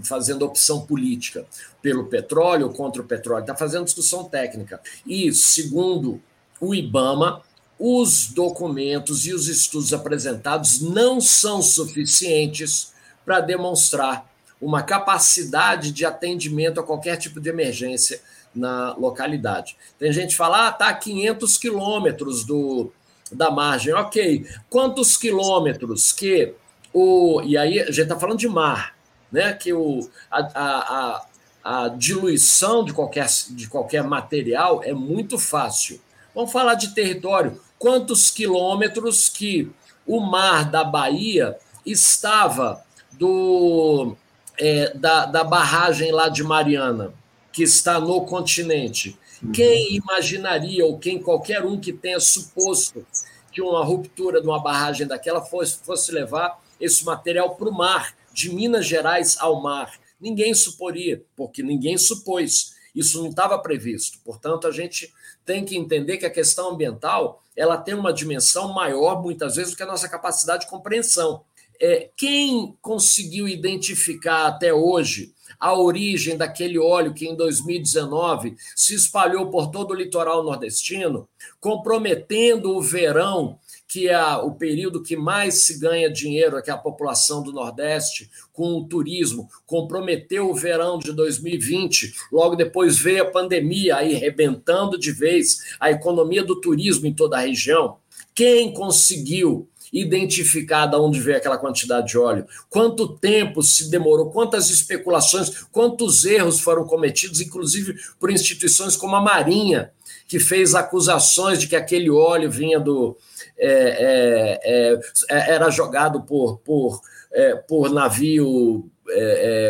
fazendo 0.03 0.45
opção 0.45 0.81
política 0.81 1.45
pelo 1.81 2.05
petróleo 2.05 2.67
ou 2.67 2.73
contra 2.73 3.01
o 3.01 3.05
petróleo, 3.05 3.41
está 3.41 3.55
fazendo 3.55 3.85
discussão 3.85 4.25
técnica. 4.25 4.79
E, 5.05 5.33
segundo 5.33 6.21
o 6.59 6.75
IBAMA, 6.75 7.41
os 7.83 8.27
documentos 8.27 9.25
e 9.25 9.33
os 9.33 9.47
estudos 9.47 9.91
apresentados 9.91 10.79
não 10.81 11.19
são 11.19 11.63
suficientes 11.63 12.93
para 13.25 13.39
demonstrar 13.41 14.29
uma 14.61 14.83
capacidade 14.83 15.91
de 15.91 16.05
atendimento 16.05 16.79
a 16.79 16.83
qualquer 16.83 17.17
tipo 17.17 17.41
de 17.41 17.49
emergência 17.49 18.21
na 18.53 18.93
localidade. 18.93 19.75
Tem 19.97 20.11
gente 20.11 20.29
que 20.29 20.37
fala, 20.37 20.67
ah, 20.67 20.71
tá 20.71 20.89
a 20.89 20.93
500 20.93 21.57
quilômetros 21.57 22.45
do, 22.45 22.93
da 23.31 23.49
margem. 23.49 23.95
Ok, 23.95 24.45
quantos 24.69 25.17
quilômetros 25.17 26.11
que 26.11 26.53
o... 26.93 27.41
E 27.41 27.57
aí 27.57 27.79
a 27.79 27.85
gente 27.85 28.01
está 28.01 28.19
falando 28.19 28.37
de 28.37 28.47
mar, 28.47 28.95
né? 29.31 29.53
Que 29.53 29.73
o, 29.73 30.07
a, 30.29 30.39
a, 30.53 31.25
a, 31.63 31.85
a 31.85 31.87
diluição 31.87 32.85
de 32.85 32.93
qualquer, 32.93 33.25
de 33.49 33.67
qualquer 33.67 34.03
material 34.03 34.83
é 34.83 34.93
muito 34.93 35.39
fácil. 35.39 35.99
Vamos 36.35 36.51
falar 36.51 36.75
de 36.75 36.93
território 36.93 37.59
quantos 37.81 38.29
quilômetros 38.29 39.27
que 39.27 39.71
o 40.05 40.19
mar 40.19 40.69
da 40.69 40.83
Bahia 40.83 41.57
estava 41.83 42.85
do 43.13 44.15
é, 44.59 44.93
da, 44.93 45.25
da 45.25 45.43
barragem 45.43 46.11
lá 46.11 46.29
de 46.29 46.43
Mariana, 46.43 47.11
que 47.51 47.63
está 47.63 47.99
no 47.99 48.23
continente. 48.23 49.17
Uhum. 49.41 49.51
Quem 49.51 49.95
imaginaria, 49.95 50.85
ou 50.85 50.99
quem 50.99 51.19
qualquer 51.19 51.65
um 51.65 51.79
que 51.79 51.91
tenha 51.91 52.19
suposto 52.19 53.03
que 53.51 53.63
uma 53.63 53.83
ruptura 53.83 54.39
de 54.39 54.47
uma 54.47 54.61
barragem 54.61 55.07
daquela 55.07 55.41
fosse, 55.41 55.79
fosse 55.83 56.11
levar 56.11 56.61
esse 56.79 57.03
material 57.03 57.55
para 57.55 57.67
o 57.67 57.73
mar, 57.73 58.15
de 58.31 58.53
Minas 58.53 58.85
Gerais 58.85 59.37
ao 59.39 59.59
mar? 59.59 59.91
Ninguém 60.19 60.53
suporia, 60.53 61.23
porque 61.35 61.63
ninguém 61.63 61.97
supôs. 61.97 62.75
Isso 62.93 63.21
não 63.21 63.29
estava 63.29 63.57
previsto. 63.59 64.19
Portanto, 64.23 64.67
a 64.67 64.71
gente 64.71 65.13
tem 65.45 65.63
que 65.65 65.77
entender 65.77 66.17
que 66.17 66.25
a 66.25 66.31
questão 66.31 66.71
ambiental 66.71 67.41
ela 67.55 67.77
tem 67.77 67.93
uma 67.93 68.13
dimensão 68.13 68.73
maior, 68.73 69.21
muitas 69.21 69.55
vezes, 69.55 69.71
do 69.71 69.77
que 69.77 69.83
a 69.83 69.87
nossa 69.87 70.09
capacidade 70.09 70.65
de 70.65 70.69
compreensão. 70.69 71.43
É, 71.79 72.09
quem 72.15 72.77
conseguiu 72.81 73.47
identificar 73.47 74.47
até 74.47 74.73
hoje 74.73 75.33
a 75.59 75.73
origem 75.73 76.37
daquele 76.37 76.79
óleo 76.79 77.13
que 77.13 77.27
em 77.27 77.35
2019 77.35 78.55
se 78.75 78.95
espalhou 78.95 79.49
por 79.49 79.69
todo 79.69 79.91
o 79.91 79.95
litoral 79.95 80.43
nordestino, 80.43 81.27
comprometendo 81.59 82.75
o 82.75 82.81
verão 82.81 83.59
que 83.91 84.07
é 84.07 84.35
o 84.37 84.51
período 84.51 85.03
que 85.03 85.17
mais 85.17 85.65
se 85.65 85.77
ganha 85.77 86.09
dinheiro 86.09 86.57
é 86.65 86.71
a 86.71 86.77
população 86.77 87.43
do 87.43 87.51
Nordeste 87.51 88.31
com 88.53 88.77
o 88.77 88.85
turismo, 88.85 89.49
comprometeu 89.65 90.49
o 90.49 90.55
verão 90.55 90.97
de 90.97 91.11
2020, 91.11 92.13
logo 92.31 92.55
depois 92.55 92.97
veio 92.97 93.23
a 93.23 93.29
pandemia 93.29 93.97
aí 93.97 94.13
rebentando 94.13 94.97
de 94.97 95.11
vez 95.11 95.75
a 95.77 95.91
economia 95.91 96.41
do 96.41 96.61
turismo 96.61 97.05
em 97.05 97.13
toda 97.13 97.35
a 97.35 97.41
região. 97.41 97.97
Quem 98.33 98.73
conseguiu 98.73 99.67
identificar 99.91 100.85
de 100.85 100.95
onde 100.95 101.19
veio 101.19 101.35
aquela 101.35 101.57
quantidade 101.57 102.07
de 102.07 102.17
óleo, 102.17 102.47
quanto 102.69 103.17
tempo 103.17 103.61
se 103.61 103.91
demorou, 103.91 104.31
quantas 104.31 104.69
especulações, 104.69 105.65
quantos 105.69 106.23
erros 106.23 106.61
foram 106.61 106.85
cometidos, 106.85 107.41
inclusive 107.41 107.95
por 108.17 108.31
instituições 108.31 108.95
como 108.95 109.17
a 109.17 109.21
Marinha, 109.21 109.91
que 110.29 110.39
fez 110.39 110.73
acusações 110.73 111.59
de 111.59 111.67
que 111.67 111.75
aquele 111.75 112.09
óleo 112.09 112.49
vinha 112.49 112.79
do, 112.79 113.17
é, 113.61 114.59
é, 114.63 114.99
é, 115.29 115.51
era 115.53 115.69
jogado 115.69 116.23
por, 116.23 116.57
por, 116.59 116.99
é, 117.31 117.55
por 117.55 117.91
navio 117.91 118.89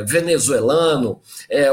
é, 0.01 0.05
venezuelano, 0.05 1.21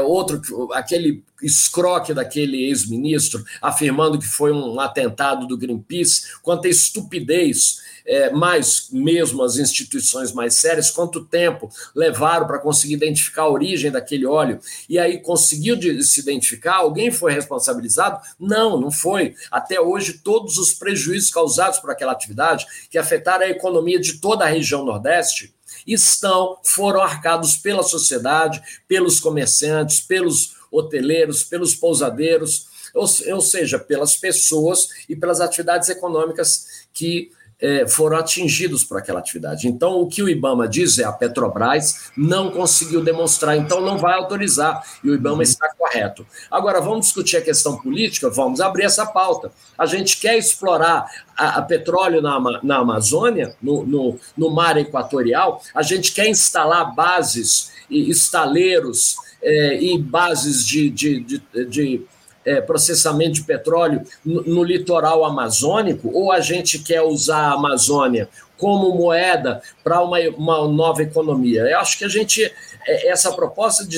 outro, 0.05 0.69
aquele 0.73 1.23
escroque 1.41 2.13
daquele 2.13 2.65
ex-ministro 2.65 3.43
afirmando 3.61 4.19
que 4.19 4.27
foi 4.27 4.51
um 4.51 4.79
atentado 4.79 5.47
do 5.47 5.57
Greenpeace, 5.57 6.23
quanta 6.41 6.67
estupidez 6.67 7.79
é, 8.05 8.31
mais 8.31 8.89
mesmo 8.91 9.43
as 9.43 9.57
instituições 9.57 10.33
mais 10.33 10.55
sérias, 10.55 10.89
quanto 10.89 11.25
tempo 11.25 11.69
levaram 11.95 12.47
para 12.47 12.57
conseguir 12.57 12.95
identificar 12.95 13.43
a 13.43 13.49
origem 13.51 13.91
daquele 13.91 14.25
óleo? 14.25 14.59
E 14.89 14.97
aí 14.97 15.19
conseguiu 15.19 15.75
de, 15.75 16.01
se 16.03 16.19
identificar? 16.19 16.77
Alguém 16.77 17.11
foi 17.11 17.31
responsabilizado? 17.31 18.19
Não, 18.39 18.81
não 18.81 18.89
foi. 18.89 19.35
Até 19.51 19.79
hoje, 19.79 20.13
todos 20.23 20.57
os 20.57 20.73
prejuízos 20.73 21.29
causados 21.29 21.77
por 21.77 21.91
aquela 21.91 22.11
atividade, 22.11 22.65
que 22.89 22.97
afetaram 22.97 23.45
a 23.45 23.49
economia 23.49 23.99
de 23.99 24.19
toda 24.19 24.43
a 24.43 24.49
região 24.49 24.83
Nordeste, 24.83 25.53
estão, 25.93 26.57
foram 26.63 27.01
arcados 27.01 27.55
pela 27.55 27.83
sociedade, 27.83 28.61
pelos 28.87 29.19
comerciantes, 29.19 30.01
pelos 30.01 30.55
hoteleiros, 30.71 31.43
pelos 31.43 31.75
pousadeiros, 31.75 32.67
ou, 32.93 33.07
ou 33.33 33.41
seja, 33.41 33.79
pelas 33.79 34.15
pessoas 34.15 34.89
e 35.07 35.15
pelas 35.15 35.41
atividades 35.41 35.89
econômicas 35.89 36.87
que 36.93 37.31
é, 37.61 37.87
foram 37.87 38.17
atingidos 38.17 38.83
por 38.83 38.97
aquela 38.97 39.19
atividade. 39.19 39.67
Então, 39.67 39.99
o 39.99 40.07
que 40.07 40.23
o 40.23 40.29
IBAMA 40.29 40.67
diz 40.67 40.97
é 40.97 41.03
a 41.03 41.11
Petrobras 41.11 42.11
não 42.15 42.51
conseguiu 42.51 43.03
demonstrar, 43.03 43.57
então 43.57 43.81
não 43.81 43.97
vai 43.97 44.13
autorizar, 44.13 44.81
e 45.03 45.09
o 45.09 45.15
IBAMA 45.15 45.37
uhum. 45.37 45.41
está 45.41 45.69
correto. 45.77 46.25
Agora, 46.49 46.79
vamos 46.79 47.07
discutir 47.07 47.37
a 47.37 47.41
questão 47.41 47.77
política? 47.77 48.29
Vamos 48.29 48.61
abrir 48.61 48.83
essa 48.83 49.05
pauta. 49.05 49.51
A 49.77 49.85
gente 49.85 50.19
quer 50.19 50.37
explorar 50.37 51.05
a, 51.35 51.59
a 51.59 51.61
petróleo 51.61 52.21
na, 52.21 52.39
na 52.63 52.77
Amazônia, 52.77 53.55
no, 53.61 53.85
no, 53.85 54.19
no 54.37 54.49
mar 54.49 54.77
equatorial, 54.77 55.61
a 55.75 55.81
gente 55.81 56.13
quer 56.13 56.27
instalar 56.27 56.95
bases 56.95 57.71
e 57.89 58.09
estaleiros 58.09 59.15
é, 59.41 59.81
e 59.81 59.97
bases 59.97 60.65
de, 60.65 60.89
de, 60.89 61.19
de, 61.21 61.65
de 61.65 62.01
é, 62.45 62.61
processamento 62.61 63.33
de 63.33 63.43
petróleo 63.43 64.01
no, 64.25 64.41
no, 64.43 64.63
litoral 64.63 65.25
amazônico, 65.25 66.09
ou 66.13 66.31
a 66.31 66.39
gente 66.39 66.79
quer 66.79 67.01
usar 67.01 67.37
a 67.37 67.53
Amazônia 67.53 68.29
como 68.57 68.93
moeda 68.95 69.61
para 69.83 70.01
uma, 70.01 70.19
uma 70.37 70.67
nova 70.67 71.01
economia? 71.01 71.61
Eu 71.61 71.79
acho 71.79 71.97
que 71.97 72.05
a 72.05 72.09
gente, 72.09 72.43
é, 72.87 73.09
essa 73.09 73.31
proposta 73.31 73.85
de 73.85 73.97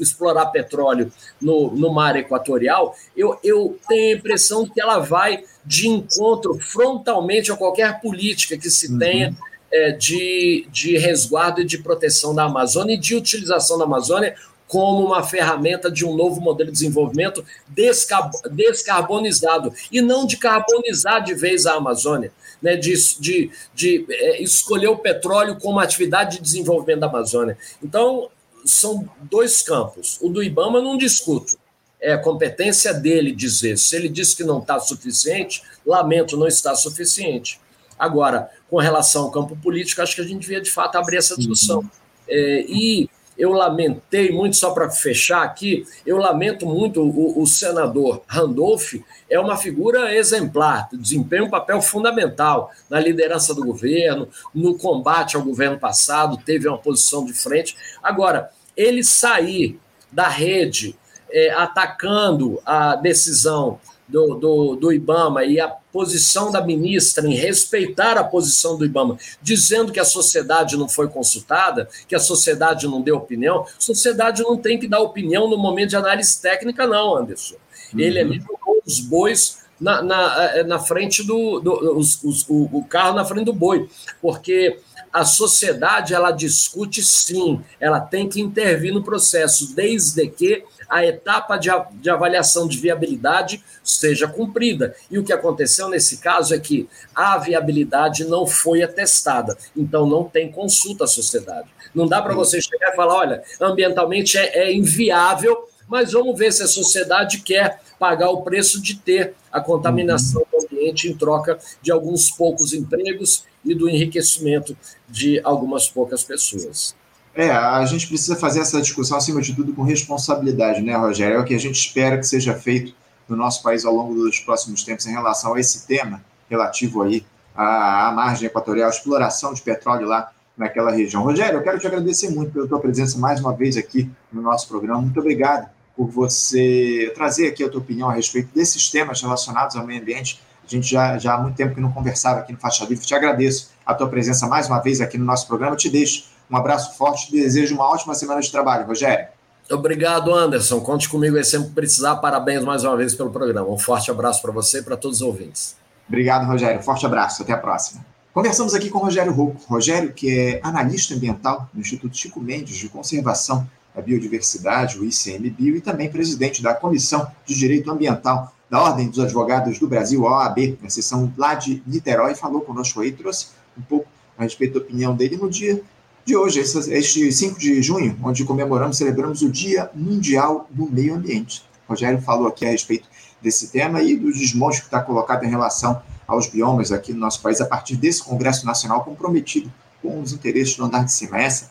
explorar 0.00 0.46
petróleo 0.46 1.12
no, 1.40 1.70
no 1.72 1.92
mar 1.92 2.16
equatorial, 2.16 2.94
eu, 3.16 3.38
eu 3.42 3.78
tenho 3.88 4.14
a 4.14 4.18
impressão 4.18 4.66
que 4.66 4.80
ela 4.80 4.98
vai 4.98 5.42
de 5.64 5.88
encontro 5.88 6.58
frontalmente 6.60 7.50
a 7.50 7.56
qualquer 7.56 8.00
política 8.00 8.56
que 8.56 8.70
se 8.70 8.98
tenha. 8.98 9.30
Uhum. 9.30 9.54
É, 9.76 9.90
de, 9.90 10.68
de 10.70 10.96
resguardo 10.96 11.60
e 11.60 11.64
de 11.64 11.78
proteção 11.78 12.32
da 12.32 12.44
Amazônia 12.44 12.94
e 12.94 12.96
de 12.96 13.16
utilização 13.16 13.76
da 13.76 13.84
Amazônia 13.84 14.36
como 14.66 15.06
uma 15.06 15.22
ferramenta 15.22 15.90
de 15.90 16.04
um 16.04 16.16
novo 16.16 16.40
modelo 16.40 16.70
de 16.70 16.78
desenvolvimento 16.78 17.44
descarbonizado, 17.68 19.72
e 19.92 20.00
não 20.00 20.26
de 20.26 20.36
carbonizar 20.36 21.22
de 21.22 21.34
vez 21.34 21.66
a 21.66 21.74
Amazônia, 21.74 22.32
né, 22.60 22.76
de, 22.76 22.94
de, 23.20 23.50
de 23.74 24.06
é, 24.10 24.42
escolher 24.42 24.88
o 24.88 24.96
petróleo 24.96 25.58
como 25.60 25.78
atividade 25.78 26.36
de 26.36 26.42
desenvolvimento 26.42 27.00
da 27.00 27.06
Amazônia. 27.06 27.56
Então, 27.82 28.28
são 28.64 29.08
dois 29.20 29.62
campos. 29.62 30.18
O 30.20 30.28
do 30.28 30.42
Ibama 30.42 30.80
não 30.80 30.96
discuto. 30.96 31.58
É 32.00 32.16
competência 32.16 32.92
dele 32.92 33.32
dizer. 33.32 33.78
Se 33.78 33.96
ele 33.96 34.08
diz 34.08 34.34
que 34.34 34.44
não 34.44 34.58
está 34.58 34.78
suficiente, 34.78 35.62
lamento, 35.86 36.36
não 36.36 36.46
está 36.46 36.74
suficiente. 36.74 37.60
Agora, 37.98 38.50
com 38.68 38.78
relação 38.78 39.24
ao 39.24 39.30
campo 39.30 39.56
político, 39.56 40.02
acho 40.02 40.14
que 40.14 40.20
a 40.20 40.26
gente 40.26 40.40
devia, 40.40 40.60
de 40.60 40.70
fato, 40.70 40.96
abrir 40.96 41.18
essa 41.18 41.36
discussão. 41.36 41.78
Uhum. 41.78 41.90
É, 42.28 42.64
e 42.66 43.08
eu 43.36 43.52
lamentei 43.52 44.30
muito, 44.30 44.56
só 44.56 44.70
para 44.70 44.90
fechar 44.90 45.42
aqui, 45.42 45.84
eu 46.06 46.16
lamento 46.16 46.66
muito 46.66 47.02
o, 47.02 47.42
o, 47.42 47.46
senador 47.46 48.22
Randolph, 48.26 48.94
é 49.28 49.38
uma 49.38 49.56
figura 49.56 50.14
exemplar, 50.14 50.88
desempenha 50.92 51.44
um 51.44 51.50
papel 51.50 51.82
fundamental 51.82 52.70
na 52.88 53.00
liderança 53.00 53.54
do 53.54 53.64
governo, 53.64 54.28
no 54.54 54.78
combate 54.78 55.36
ao 55.36 55.42
governo 55.42 55.78
passado, 55.78 56.36
teve 56.36 56.68
uma 56.68 56.78
posição 56.78 57.24
de 57.24 57.32
frente. 57.32 57.76
Agora, 58.02 58.50
ele 58.76 59.02
sair 59.02 59.78
da 60.12 60.28
rede 60.28 60.96
é, 61.30 61.50
atacando 61.50 62.60
a 62.64 62.94
decisão 62.94 63.80
do, 64.14 64.36
do, 64.36 64.76
do 64.76 64.92
IBAMA 64.92 65.44
e 65.44 65.58
a 65.58 65.66
posição 65.66 66.52
da 66.52 66.64
ministra 66.64 67.26
em 67.26 67.34
respeitar 67.34 68.16
a 68.16 68.22
posição 68.22 68.78
do 68.78 68.84
IBAMA, 68.84 69.18
dizendo 69.42 69.90
que 69.90 69.98
a 69.98 70.04
sociedade 70.04 70.76
não 70.76 70.88
foi 70.88 71.08
consultada, 71.08 71.88
que 72.06 72.14
a 72.14 72.20
sociedade 72.20 72.86
não 72.86 73.02
deu 73.02 73.16
opinião, 73.16 73.66
sociedade 73.76 74.40
não 74.44 74.56
tem 74.56 74.78
que 74.78 74.86
dar 74.86 75.00
opinião 75.00 75.50
no 75.50 75.58
momento 75.58 75.90
de 75.90 75.96
análise 75.96 76.40
técnica, 76.40 76.86
não, 76.86 77.16
Anderson. 77.16 77.56
Ele 77.98 78.22
uhum. 78.22 78.30
ali 78.30 78.40
jogou 78.40 78.82
os 78.86 79.00
bois 79.00 79.64
na, 79.80 80.00
na, 80.00 80.64
na 80.64 80.78
frente 80.78 81.26
do. 81.26 81.58
do 81.58 81.98
os, 81.98 82.22
os, 82.22 82.48
o, 82.48 82.68
o 82.72 82.84
carro 82.84 83.16
na 83.16 83.24
frente 83.24 83.46
do 83.46 83.52
boi, 83.52 83.88
porque 84.22 84.78
a 85.14 85.24
sociedade 85.24 86.12
ela 86.12 86.32
discute 86.32 87.00
sim, 87.00 87.62
ela 87.78 88.00
tem 88.00 88.28
que 88.28 88.40
intervir 88.40 88.92
no 88.92 89.04
processo, 89.04 89.72
desde 89.72 90.26
que 90.28 90.64
a 90.88 91.06
etapa 91.06 91.56
de, 91.56 91.70
de 91.92 92.10
avaliação 92.10 92.66
de 92.66 92.78
viabilidade 92.78 93.62
seja 93.84 94.26
cumprida. 94.26 94.92
E 95.08 95.16
o 95.16 95.22
que 95.22 95.32
aconteceu 95.32 95.88
nesse 95.88 96.16
caso 96.16 96.52
é 96.52 96.58
que 96.58 96.88
a 97.14 97.38
viabilidade 97.38 98.24
não 98.24 98.44
foi 98.44 98.82
atestada, 98.82 99.56
então 99.76 100.04
não 100.04 100.24
tem 100.24 100.50
consulta 100.50 101.04
à 101.04 101.06
sociedade. 101.06 101.68
Não 101.94 102.08
dá 102.08 102.20
para 102.20 102.34
você 102.34 102.60
chegar 102.60 102.92
e 102.92 102.96
falar: 102.96 103.14
olha, 103.14 103.42
ambientalmente 103.60 104.36
é, 104.36 104.64
é 104.64 104.74
inviável, 104.74 105.68
mas 105.86 106.10
vamos 106.10 106.36
ver 106.36 106.52
se 106.52 106.64
a 106.64 106.66
sociedade 106.66 107.40
quer 107.42 107.80
pagar 108.04 108.28
o 108.28 108.42
preço 108.42 108.82
de 108.82 108.96
ter 108.96 109.32
a 109.50 109.62
contaminação 109.62 110.42
uhum. 110.42 110.58
do 110.60 110.66
ambiente 110.66 111.08
em 111.08 111.16
troca 111.16 111.58
de 111.80 111.90
alguns 111.90 112.30
poucos 112.30 112.74
empregos 112.74 113.46
e 113.64 113.74
do 113.74 113.88
enriquecimento 113.88 114.76
de 115.08 115.40
algumas 115.42 115.88
poucas 115.88 116.22
pessoas. 116.22 116.94
É, 117.34 117.50
a 117.50 117.84
gente 117.86 118.06
precisa 118.06 118.36
fazer 118.36 118.60
essa 118.60 118.78
discussão, 118.78 119.16
acima 119.16 119.40
de 119.40 119.54
tudo, 119.56 119.72
com 119.72 119.82
responsabilidade, 119.82 120.82
né, 120.82 120.94
Rogério? 120.94 121.38
É 121.38 121.40
o 121.40 121.44
que 121.46 121.54
a 121.54 121.58
gente 121.58 121.76
espera 121.76 122.18
que 122.18 122.24
seja 122.24 122.52
feito 122.52 122.94
no 123.26 123.36
nosso 123.36 123.62
país 123.62 123.86
ao 123.86 123.94
longo 123.94 124.14
dos 124.14 124.38
próximos 124.38 124.84
tempos 124.84 125.06
em 125.06 125.12
relação 125.12 125.54
a 125.54 125.60
esse 125.60 125.86
tema 125.86 126.22
relativo 126.50 127.00
aí 127.00 127.24
à, 127.56 128.08
à 128.08 128.12
margem 128.12 128.46
equatorial, 128.46 128.88
à 128.88 128.90
exploração 128.90 129.54
de 129.54 129.62
petróleo 129.62 130.06
lá 130.06 130.30
naquela 130.54 130.92
região. 130.92 131.22
Rogério, 131.22 131.58
eu 131.58 131.62
quero 131.62 131.78
te 131.78 131.86
agradecer 131.86 132.28
muito 132.28 132.52
pela 132.52 132.68
tua 132.68 132.80
presença 132.80 133.18
mais 133.18 133.40
uma 133.40 133.54
vez 133.54 133.78
aqui 133.78 134.10
no 134.30 134.42
nosso 134.42 134.68
programa. 134.68 135.00
Muito 135.00 135.18
obrigado 135.18 135.73
por 135.96 136.08
você 136.08 137.12
trazer 137.14 137.48
aqui 137.48 137.62
a 137.62 137.68
tua 137.68 137.80
opinião 137.80 138.08
a 138.08 138.14
respeito 138.14 138.48
desses 138.54 138.90
temas 138.90 139.20
relacionados 139.22 139.76
ao 139.76 139.86
meio 139.86 140.00
ambiente. 140.00 140.40
A 140.64 140.68
gente 140.68 140.90
já, 140.90 141.18
já 141.18 141.34
há 141.34 141.38
muito 141.38 141.56
tempo 141.56 141.74
que 141.74 141.80
não 141.80 141.92
conversava 141.92 142.40
aqui 142.40 142.52
no 142.52 142.58
Faixa 142.58 142.84
Livre. 142.84 143.04
Te 143.04 143.14
agradeço 143.14 143.70
a 143.84 143.94
tua 143.94 144.08
presença 144.08 144.46
mais 144.46 144.66
uma 144.66 144.80
vez 144.80 145.00
aqui 145.00 145.18
no 145.18 145.24
nosso 145.24 145.46
programa. 145.46 145.76
Te 145.76 145.88
deixo 145.88 146.24
um 146.50 146.56
abraço 146.56 146.96
forte 146.96 147.28
e 147.28 147.40
desejo 147.40 147.74
uma 147.74 147.88
ótima 147.88 148.14
semana 148.14 148.40
de 148.40 148.50
trabalho, 148.50 148.86
Rogério. 148.86 149.28
Obrigado, 149.70 150.34
Anderson. 150.34 150.80
Conte 150.80 151.08
comigo 151.08 151.36
aí 151.36 151.44
sempre 151.44 151.70
precisar. 151.70 152.16
Parabéns 152.16 152.62
mais 152.62 152.84
uma 152.84 152.96
vez 152.96 153.14
pelo 153.14 153.30
programa. 153.30 153.68
Um 153.68 153.78
forte 153.78 154.10
abraço 154.10 154.42
para 154.42 154.52
você 154.52 154.78
e 154.78 154.82
para 154.82 154.96
todos 154.96 155.20
os 155.20 155.26
ouvintes. 155.26 155.76
Obrigado, 156.06 156.46
Rogério. 156.46 156.82
Forte 156.82 157.06
abraço. 157.06 157.42
Até 157.42 157.52
a 157.52 157.58
próxima. 157.58 158.04
Conversamos 158.32 158.74
aqui 158.74 158.90
com 158.90 158.98
Rogério 158.98 159.32
Rouco. 159.32 159.62
Rogério, 159.66 160.12
que 160.12 160.38
é 160.38 160.60
analista 160.62 161.14
ambiental 161.14 161.68
no 161.72 161.80
Instituto 161.80 162.16
Chico 162.16 162.40
Mendes 162.40 162.76
de 162.76 162.88
Conservação 162.88 163.66
da 163.94 164.02
Biodiversidade, 164.02 164.98
o 164.98 165.04
ICMBio, 165.04 165.76
e 165.76 165.80
também 165.80 166.10
presidente 166.10 166.62
da 166.62 166.74
Comissão 166.74 167.26
de 167.46 167.54
Direito 167.54 167.90
Ambiental 167.90 168.52
da 168.68 168.82
Ordem 168.82 169.08
dos 169.08 169.20
Advogados 169.20 169.78
do 169.78 169.86
Brasil, 169.86 170.22
OAB, 170.22 170.78
na 170.82 170.90
sessão 170.90 171.32
lá 171.36 171.54
de 171.54 171.82
Niterói, 171.86 172.34
falou 172.34 172.60
conosco 172.62 173.00
aí, 173.00 173.12
trouxe 173.12 173.48
um 173.78 173.82
pouco 173.82 174.06
a 174.36 174.42
respeito 174.42 174.74
da 174.74 174.80
opinião 174.80 175.14
dele 175.14 175.36
no 175.36 175.48
dia 175.48 175.80
de 176.24 176.34
hoje, 176.34 176.60
este 176.60 177.30
5 177.30 177.58
de 177.58 177.82
junho, 177.82 178.18
onde 178.22 178.44
comemoramos, 178.44 178.96
celebramos 178.96 179.42
o 179.42 179.50
Dia 179.50 179.90
Mundial 179.94 180.66
do 180.70 180.90
Meio 180.90 181.14
Ambiente. 181.14 181.62
O 181.86 181.92
Rogério 181.92 182.20
falou 182.20 182.48
aqui 182.48 182.64
a 182.64 182.70
respeito 182.70 183.06
desse 183.42 183.68
tema 183.68 184.02
e 184.02 184.16
do 184.16 184.32
desmonte 184.32 184.80
que 184.80 184.86
está 184.86 185.00
colocado 185.00 185.44
em 185.44 185.50
relação 185.50 186.00
aos 186.26 186.46
biomas 186.46 186.90
aqui 186.90 187.12
no 187.12 187.20
nosso 187.20 187.42
país, 187.42 187.60
a 187.60 187.66
partir 187.66 187.96
desse 187.96 188.22
Congresso 188.22 188.64
Nacional 188.64 189.04
comprometido 189.04 189.70
com 190.00 190.20
os 190.20 190.32
interesses 190.32 190.76
do 190.76 190.84
andar 190.84 191.04
de 191.04 191.12
cima. 191.12 191.38
Essa 191.38 191.70